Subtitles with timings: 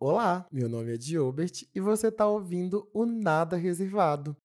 [0.00, 4.36] Olá, meu nome é Diobert e você está ouvindo o Nada Reservado.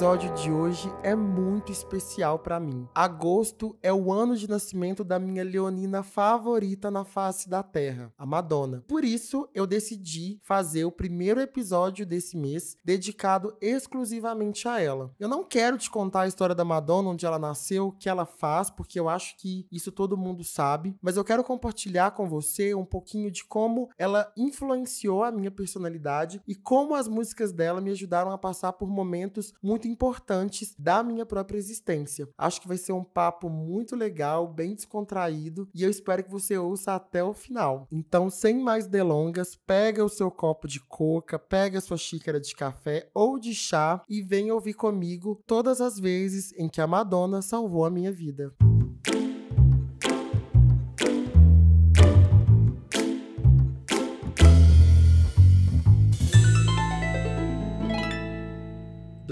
[0.00, 2.88] Episódio de hoje é muito especial para mim.
[2.94, 8.24] Agosto é o ano de nascimento da minha leonina favorita na face da Terra, a
[8.24, 8.82] Madonna.
[8.88, 15.14] Por isso, eu decidi fazer o primeiro episódio desse mês dedicado exclusivamente a ela.
[15.20, 18.24] Eu não quero te contar a história da Madonna, onde ela nasceu, o que ela
[18.24, 22.74] faz, porque eu acho que isso todo mundo sabe, mas eu quero compartilhar com você
[22.74, 27.90] um pouquinho de como ela influenciou a minha personalidade e como as músicas dela me
[27.90, 32.28] ajudaram a passar por momentos muito importantes da minha própria existência.
[32.38, 36.56] Acho que vai ser um papo muito legal, bem descontraído e eu espero que você
[36.56, 37.86] ouça até o final.
[37.90, 42.54] Então, sem mais delongas, pega o seu copo de coca, pega a sua xícara de
[42.54, 47.42] café ou de chá e vem ouvir comigo todas as vezes em que a Madonna
[47.42, 48.54] salvou a minha vida.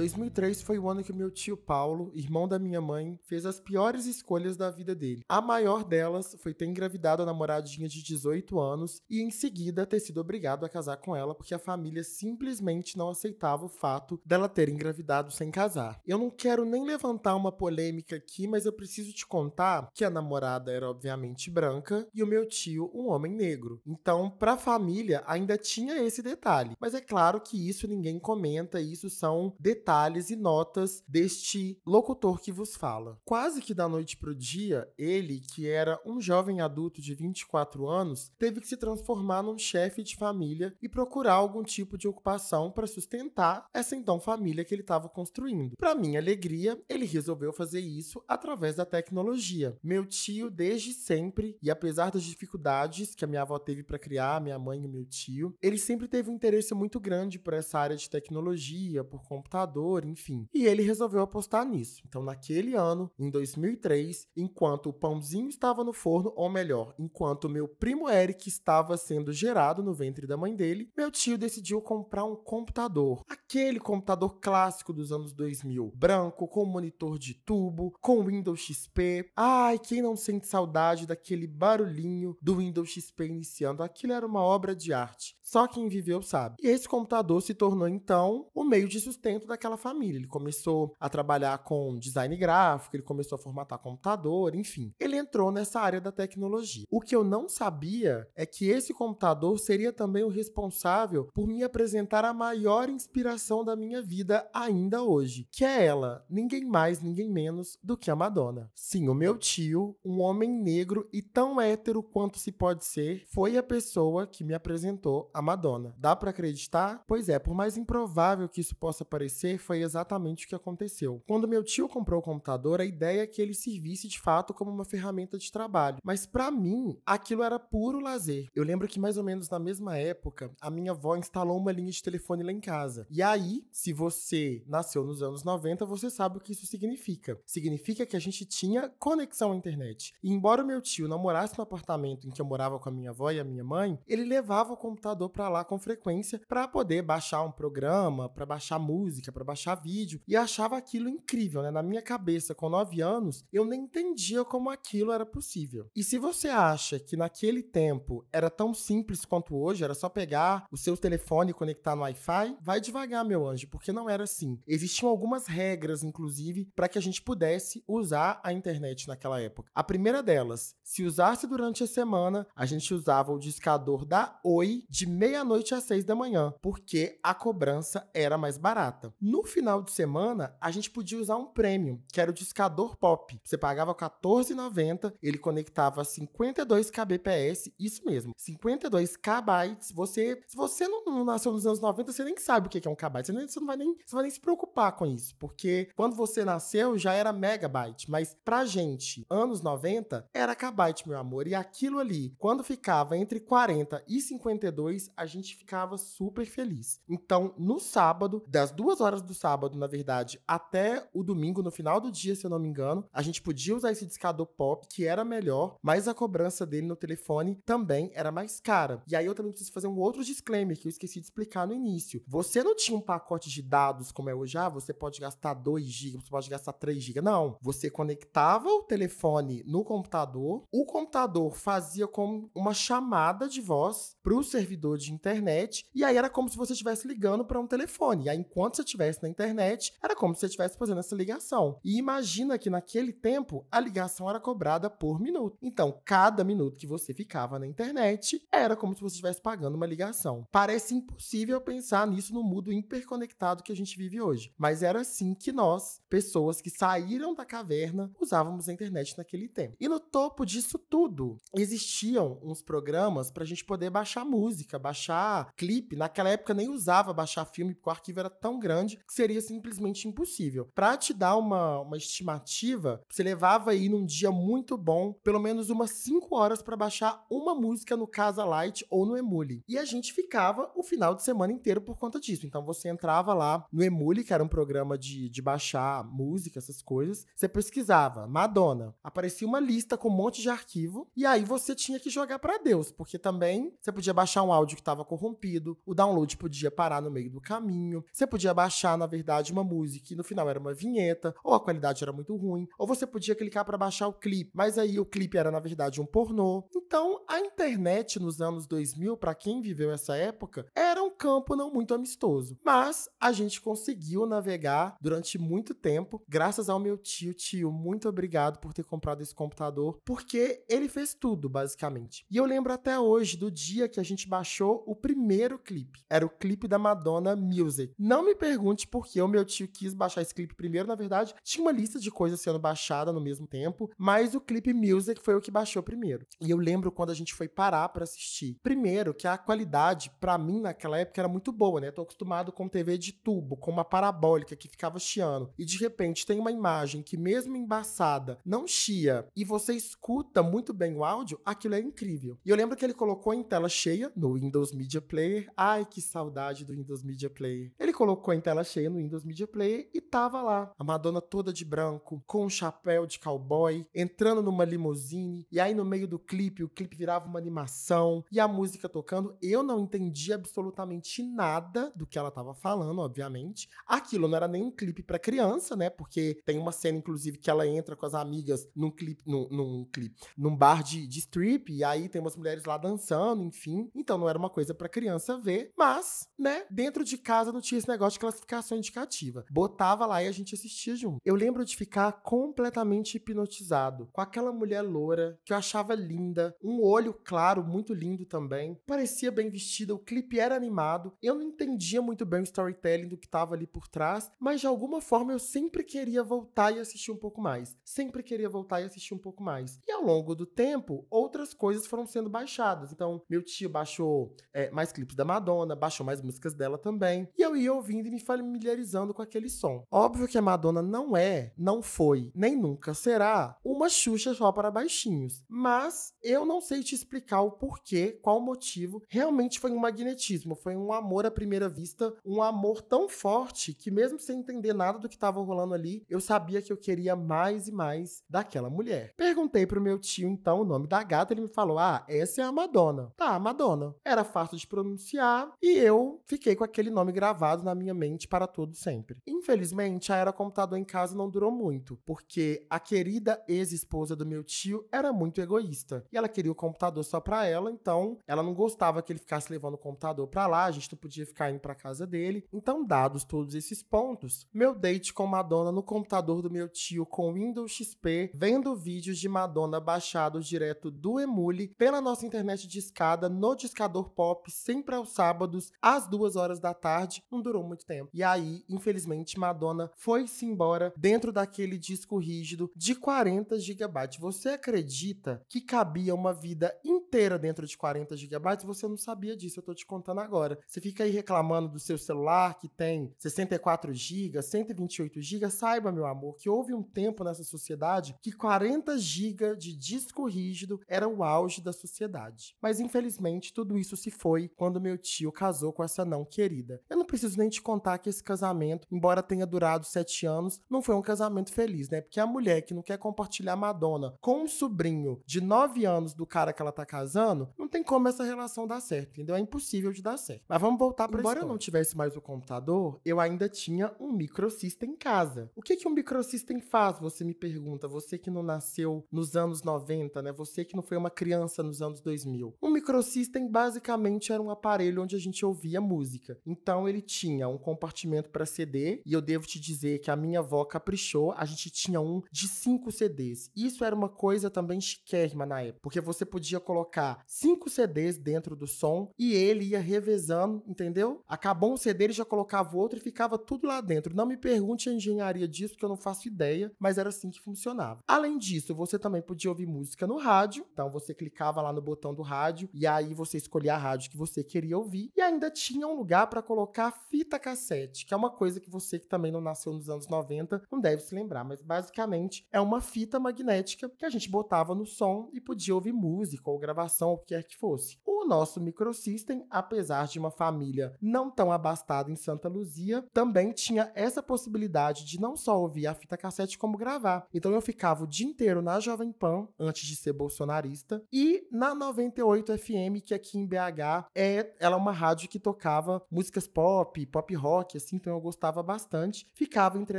[0.08, 4.06] 2003 foi o ano que meu tio Paulo, irmão da minha mãe, fez as piores
[4.06, 5.22] escolhas da vida dele.
[5.28, 10.00] A maior delas foi ter engravidado a namoradinha de 18 anos e em seguida ter
[10.00, 14.48] sido obrigado a casar com ela porque a família simplesmente não aceitava o fato dela
[14.48, 16.00] ter engravidado sem casar.
[16.06, 20.10] Eu não quero nem levantar uma polêmica aqui, mas eu preciso te contar que a
[20.10, 23.80] namorada era obviamente branca e o meu tio um homem negro.
[23.86, 26.74] Então, para a família ainda tinha esse detalhe.
[26.80, 32.40] Mas é claro que isso ninguém comenta, isso são detalhes detalhes e notas deste locutor
[32.40, 33.18] que vos fala.
[33.24, 38.30] Quase que da noite pro dia, ele, que era um jovem adulto de 24 anos,
[38.38, 42.86] teve que se transformar num chefe de família e procurar algum tipo de ocupação para
[42.86, 45.76] sustentar essa então família que ele estava construindo.
[45.76, 49.76] Para minha alegria, ele resolveu fazer isso através da tecnologia.
[49.82, 54.40] Meu tio, desde sempre, e apesar das dificuldades que a minha avó teve para criar,
[54.40, 57.96] minha mãe e meu tio, ele sempre teve um interesse muito grande por essa área
[57.96, 60.48] de tecnologia, por computador computador, enfim.
[60.52, 62.02] E ele resolveu apostar nisso.
[62.06, 67.66] Então, naquele ano, em 2003, enquanto o pãozinho estava no forno, ou melhor, enquanto meu
[67.66, 72.36] primo Eric estava sendo gerado no ventre da mãe dele, meu tio decidiu comprar um
[72.36, 73.22] computador.
[73.28, 79.30] Aquele computador clássico dos anos 2000, branco, com monitor de tubo, com Windows XP.
[79.34, 83.82] Ai, quem não sente saudade daquele barulhinho do Windows XP iniciando?
[83.82, 85.36] Aquilo era uma obra de arte.
[85.42, 86.56] Só quem viveu sabe.
[86.62, 90.18] E esse computador se tornou então o meio de sustento daquela família.
[90.18, 94.94] Ele começou a trabalhar com design gráfico, ele começou a formatar computador, enfim.
[94.98, 96.84] Ele entrou nessa área da tecnologia.
[96.90, 101.62] O que eu não sabia é que esse computador seria também o responsável por me
[101.62, 107.30] apresentar a maior inspiração da minha vida ainda hoje, que é ela, ninguém mais, ninguém
[107.30, 108.70] menos do que a Madonna.
[108.74, 113.56] Sim, o meu tio, um homem negro e tão hétero quanto se pode ser, foi
[113.56, 115.94] a pessoa que me apresentou a Madonna.
[115.98, 117.02] Dá para acreditar?
[117.06, 121.22] Pois é, por mais improvável que isso possa parecer, foi exatamente o que aconteceu.
[121.26, 124.70] Quando meu tio comprou o computador, a ideia é que ele servisse de fato como
[124.70, 125.98] uma ferramenta de trabalho.
[126.02, 128.48] Mas para mim, aquilo era puro lazer.
[128.54, 131.90] Eu lembro que mais ou menos na mesma época, a minha avó instalou uma linha
[131.90, 133.06] de telefone lá em casa.
[133.10, 137.38] E aí, se você nasceu nos anos 90, você sabe o que isso significa.
[137.46, 140.14] Significa que a gente tinha conexão à internet.
[140.22, 143.10] E embora meu tio não morasse no apartamento em que eu morava com a minha
[143.10, 147.02] avó e a minha mãe, ele levava o computador para lá com frequência para poder
[147.02, 151.70] baixar um programa, para baixar música, para baixar vídeo e achava aquilo incrível, né?
[151.70, 155.90] Na minha cabeça, com 9 anos, eu nem entendia como aquilo era possível.
[155.96, 160.66] E se você acha que naquele tempo era tão simples quanto hoje, era só pegar
[160.70, 164.60] o seu telefone e conectar no Wi-Fi, vai devagar, meu anjo, porque não era assim.
[164.66, 169.70] Existiam algumas regras, inclusive, para que a gente pudesse usar a internet naquela época.
[169.74, 174.84] A primeira delas, se usasse durante a semana, a gente usava o discador da Oi
[174.88, 179.14] de meia-noite às seis da manhã, porque a cobrança era mais barata.
[179.20, 183.38] No final de semana, a gente podia usar um premium, que era o discador pop.
[183.44, 189.76] Você pagava R$14,90, ele conectava 52 kbps, isso mesmo, 52 KB.
[189.94, 192.90] Você, se você não, não, nasceu nos anos 90, você nem sabe o que é
[192.90, 193.24] um KB.
[193.24, 196.44] Você, você não vai nem, você vai nem se preocupar com isso, porque quando você
[196.44, 201.46] nasceu já era megabyte, mas pra gente, anos 90, era kbyte, meu amor.
[201.48, 207.00] E aquilo ali, quando ficava entre 40 e 52, a gente ficava super feliz.
[207.08, 211.70] Então, no sábado, das 2 horas horas do sábado, na verdade, até o domingo, no
[211.70, 214.86] final do dia, se eu não me engano, a gente podia usar esse discador pop,
[214.88, 219.02] que era melhor, mas a cobrança dele no telefone também era mais cara.
[219.06, 221.74] E aí eu também preciso fazer um outro disclaimer que eu esqueci de explicar no
[221.74, 222.22] início.
[222.26, 225.84] Você não tinha um pacote de dados como é hoje, ah, você pode gastar 2
[225.84, 227.20] GB, você pode gastar 3 GB.
[227.20, 227.56] Não.
[227.60, 234.34] Você conectava o telefone no computador, o computador fazia como uma chamada de voz para
[234.34, 238.24] o servidor de internet, e aí era como se você estivesse ligando para um telefone.
[238.24, 241.78] E aí, enquanto você estivesse na internet, era como se você estivesse fazendo essa ligação.
[241.84, 245.56] E imagina que naquele tempo a ligação era cobrada por minuto.
[245.62, 249.86] Então, cada minuto que você ficava na internet era como se você estivesse pagando uma
[249.86, 250.46] ligação.
[250.50, 255.34] Parece impossível pensar nisso no mundo hiperconectado que a gente vive hoje, mas era assim
[255.34, 259.76] que nós, pessoas que saíram da caverna, usávamos a internet naquele tempo.
[259.80, 265.52] E no topo disso tudo, existiam uns programas para a gente poder baixar música, baixar
[265.56, 265.96] clipe.
[265.96, 270.08] Naquela época nem usava baixar filme, porque o arquivo era tão grande que seria simplesmente
[270.08, 270.70] impossível.
[270.74, 275.70] Para te dar uma, uma estimativa, você levava aí num dia muito bom, pelo menos
[275.70, 279.62] umas 5 horas para baixar uma música no Casa Light ou no Emule.
[279.68, 282.46] E a gente ficava o final de semana inteiro por conta disso.
[282.46, 286.82] Então você entrava lá no Emule, que era um programa de, de baixar música, essas
[286.82, 287.26] coisas.
[287.34, 288.94] Você pesquisava Madonna.
[289.02, 291.10] Aparecia uma lista com um monte de arquivo.
[291.16, 294.76] E aí você tinha que jogar para Deus, porque também você podia baixar um áudio
[294.76, 298.04] que estava corrompido, o download podia parar no meio do caminho.
[298.12, 301.60] Você podia baixar, na verdade, uma música e no final era uma vinheta, ou a
[301.60, 305.06] qualidade era muito ruim, ou você podia clicar para baixar o clipe, mas aí o
[305.06, 306.64] clipe era, na verdade, um pornô.
[306.74, 311.72] Então, a internet nos anos 2000, para quem viveu essa época, era um campo não
[311.72, 312.58] muito amistoso.
[312.64, 315.87] Mas a gente conseguiu navegar durante muito tempo,
[316.28, 317.34] graças ao meu tio.
[317.34, 322.24] Tio, muito obrigado por ter comprado esse computador, porque ele fez tudo, basicamente.
[322.30, 326.04] E eu lembro até hoje do dia que a gente baixou o primeiro clipe.
[326.10, 327.94] Era o clipe da Madonna Music.
[327.98, 331.34] Não me pergunte por que o meu tio quis baixar esse clipe primeiro, na verdade,
[331.42, 335.34] tinha uma lista de coisas sendo baixada no mesmo tempo, mas o clipe Music foi
[335.34, 336.26] o que baixou primeiro.
[336.40, 338.58] E eu lembro quando a gente foi parar para assistir.
[338.62, 341.90] Primeiro, que a qualidade, para mim, naquela época, era muito boa, né?
[341.90, 345.52] Tô acostumado com TV de tubo, com uma parabólica que ficava chiando.
[345.58, 350.72] E de repente tem uma imagem que, mesmo embaçada, não chia e você escuta muito
[350.72, 352.38] bem o áudio, aquilo é incrível.
[352.44, 355.50] E eu lembro que ele colocou em tela cheia no Windows Media Player.
[355.56, 357.72] Ai, que saudade do Windows Media Player.
[357.78, 360.72] Ele colocou em tela cheia no Windows Media Player e tava lá.
[360.78, 365.46] A Madonna toda de branco, com um chapéu de cowboy, entrando numa limusine.
[365.50, 369.36] E aí, no meio do clipe, o clipe virava uma animação e a música tocando.
[369.40, 373.68] Eu não entendi absolutamente nada do que ela tava falando, obviamente.
[373.86, 375.90] Aquilo não era nem um clipe para criança, né?
[375.90, 379.84] Porque tem uma cena, inclusive, que ela entra com as amigas num clipe, num, num
[379.92, 383.90] clipe, num bar de, de strip, e aí tem umas mulheres lá dançando, enfim.
[383.94, 387.78] Então não era uma coisa para criança ver, mas, né, dentro de casa não tinha
[387.78, 389.44] esse negócio de classificação indicativa.
[389.50, 391.18] Botava lá e a gente assistia junto.
[391.24, 396.82] Eu lembro de ficar completamente hipnotizado com aquela mulher loura que eu achava linda, um
[396.82, 398.78] olho claro, muito lindo também.
[398.86, 401.12] Parecia bem vestida, o clipe era animado.
[401.22, 404.66] Eu não entendia muito bem o storytelling do que tava ali por trás, mas de
[404.66, 405.57] alguma forma eu sempre
[405.88, 407.76] queria voltar e assistir um pouco mais.
[407.84, 409.80] Sempre queria voltar e assistir um pouco mais.
[409.86, 412.92] E ao longo do tempo, outras coisas foram sendo baixadas.
[412.92, 417.28] Então, meu tio baixou é, mais clipes da Madonna, baixou mais músicas dela também.
[417.36, 419.82] E eu ia ouvindo e me familiarizando com aquele som.
[419.90, 424.70] Óbvio que a Madonna não é, não foi, nem nunca será uma Xuxa só para
[424.70, 425.42] baixinhos.
[425.48, 429.02] Mas eu não sei te explicar o porquê, qual o motivo.
[429.08, 433.90] Realmente foi um magnetismo, foi um amor à primeira vista, um amor tão forte que
[433.90, 437.68] mesmo sem entender nada do que estava rolando ali, eu sabia que eu queria mais
[437.68, 439.12] e mais daquela mulher.
[439.16, 442.44] Perguntei pro meu tio então o nome da gata, ele me falou: "Ah, essa é
[442.44, 443.12] a Madonna".
[443.16, 443.94] Tá, Madonna.
[444.04, 448.46] Era fácil de pronunciar e eu fiquei com aquele nome gravado na minha mente para
[448.46, 449.18] todo sempre.
[449.26, 454.44] Infelizmente, a era computador em casa não durou muito, porque a querida ex-esposa do meu
[454.44, 456.04] tio era muito egoísta.
[456.12, 459.50] E ela queria o computador só para ela, então ela não gostava que ele ficasse
[459.50, 462.44] levando o computador para lá, a gente não podia ficar indo para casa dele.
[462.52, 467.32] Então, dados todos esses pontos, meu date com Madonna no computador do meu tio com
[467.32, 473.28] Windows XP, vendo vídeos de Madonna baixados direto do Emule pela nossa internet de escada
[473.28, 478.10] no discador pop, sempre aos sábados, às duas horas da tarde, não durou muito tempo.
[478.12, 484.18] E aí, infelizmente, Madonna foi-se embora dentro daquele disco rígido de 40 GB.
[484.18, 488.56] Você acredita que cabia uma vida inteira dentro de 40 GB?
[488.64, 490.58] Você não sabia disso, eu tô te contando agora.
[490.66, 495.50] Você fica aí reclamando do seu celular que tem 64 GB, 128 GB.
[495.50, 500.80] Saiba, meu amor, que houve um tempo nessa sociedade que 40 GB de disco rígido
[500.86, 502.56] era o auge da sociedade.
[502.60, 506.80] Mas infelizmente tudo isso se foi quando meu tio casou com essa não querida.
[506.88, 510.82] Eu não preciso nem te contar que esse casamento, embora tenha durado sete anos, não
[510.82, 512.00] foi um casamento feliz, né?
[512.00, 516.26] Porque a mulher que não quer compartilhar Madonna com um sobrinho de nove anos do
[516.26, 519.36] cara que ela tá casando, não tem como essa relação dar certo, entendeu?
[519.36, 520.44] É impossível de dar certo.
[520.48, 524.12] Mas vamos voltar para Embora eu não tivesse mais o computador, eu ainda tinha um
[524.12, 525.07] microsystem em casa.
[525.56, 527.88] O que que um microsystem faz, você me pergunta?
[527.88, 530.32] Você que não nasceu nos anos 90, né?
[530.32, 532.54] Você que não foi uma criança nos anos 2000.
[532.62, 536.38] Um microsystem basicamente era um aparelho onde a gente ouvia música.
[536.46, 540.40] Então ele tinha um compartimento para CD, e eu devo te dizer que a minha
[540.40, 543.50] avó caprichou, a gente tinha um de cinco CDs.
[543.56, 548.54] Isso era uma coisa também chiquérrima na época, porque você podia colocar cinco CDs dentro
[548.54, 551.22] do som e ele ia revezando, entendeu?
[551.26, 554.14] Acabou um CD, ele já colocava outro e ficava tudo lá dentro.
[554.14, 558.00] Não me pergunte engenharia disso, que eu não faço ideia, mas era assim que funcionava.
[558.06, 562.14] Além disso, você também podia ouvir música no rádio, então você clicava lá no botão
[562.14, 565.86] do rádio e aí você escolhia a rádio que você queria ouvir e ainda tinha
[565.86, 569.40] um lugar para colocar fita cassete, que é uma coisa que você que também não
[569.40, 574.04] nasceu nos anos 90 não deve se lembrar, mas basicamente é uma fita magnética que
[574.04, 577.56] a gente botava no som e podia ouvir música ou gravação, o que quer que
[577.56, 577.98] fosse.
[578.04, 583.92] O nosso microsystem, apesar de uma família não tão abastada em Santa Luzia, também tinha
[583.94, 587.26] essa possibilidade de não só ouvir a fita cassete como gravar.
[587.32, 591.74] Então eu ficava o dia inteiro na Jovem Pan antes de ser bolsonarista e na
[591.74, 597.04] 98 FM, que aqui em BH é ela é uma rádio que tocava músicas pop,
[597.06, 599.26] pop rock, assim, então eu gostava bastante.
[599.34, 599.98] Ficava entre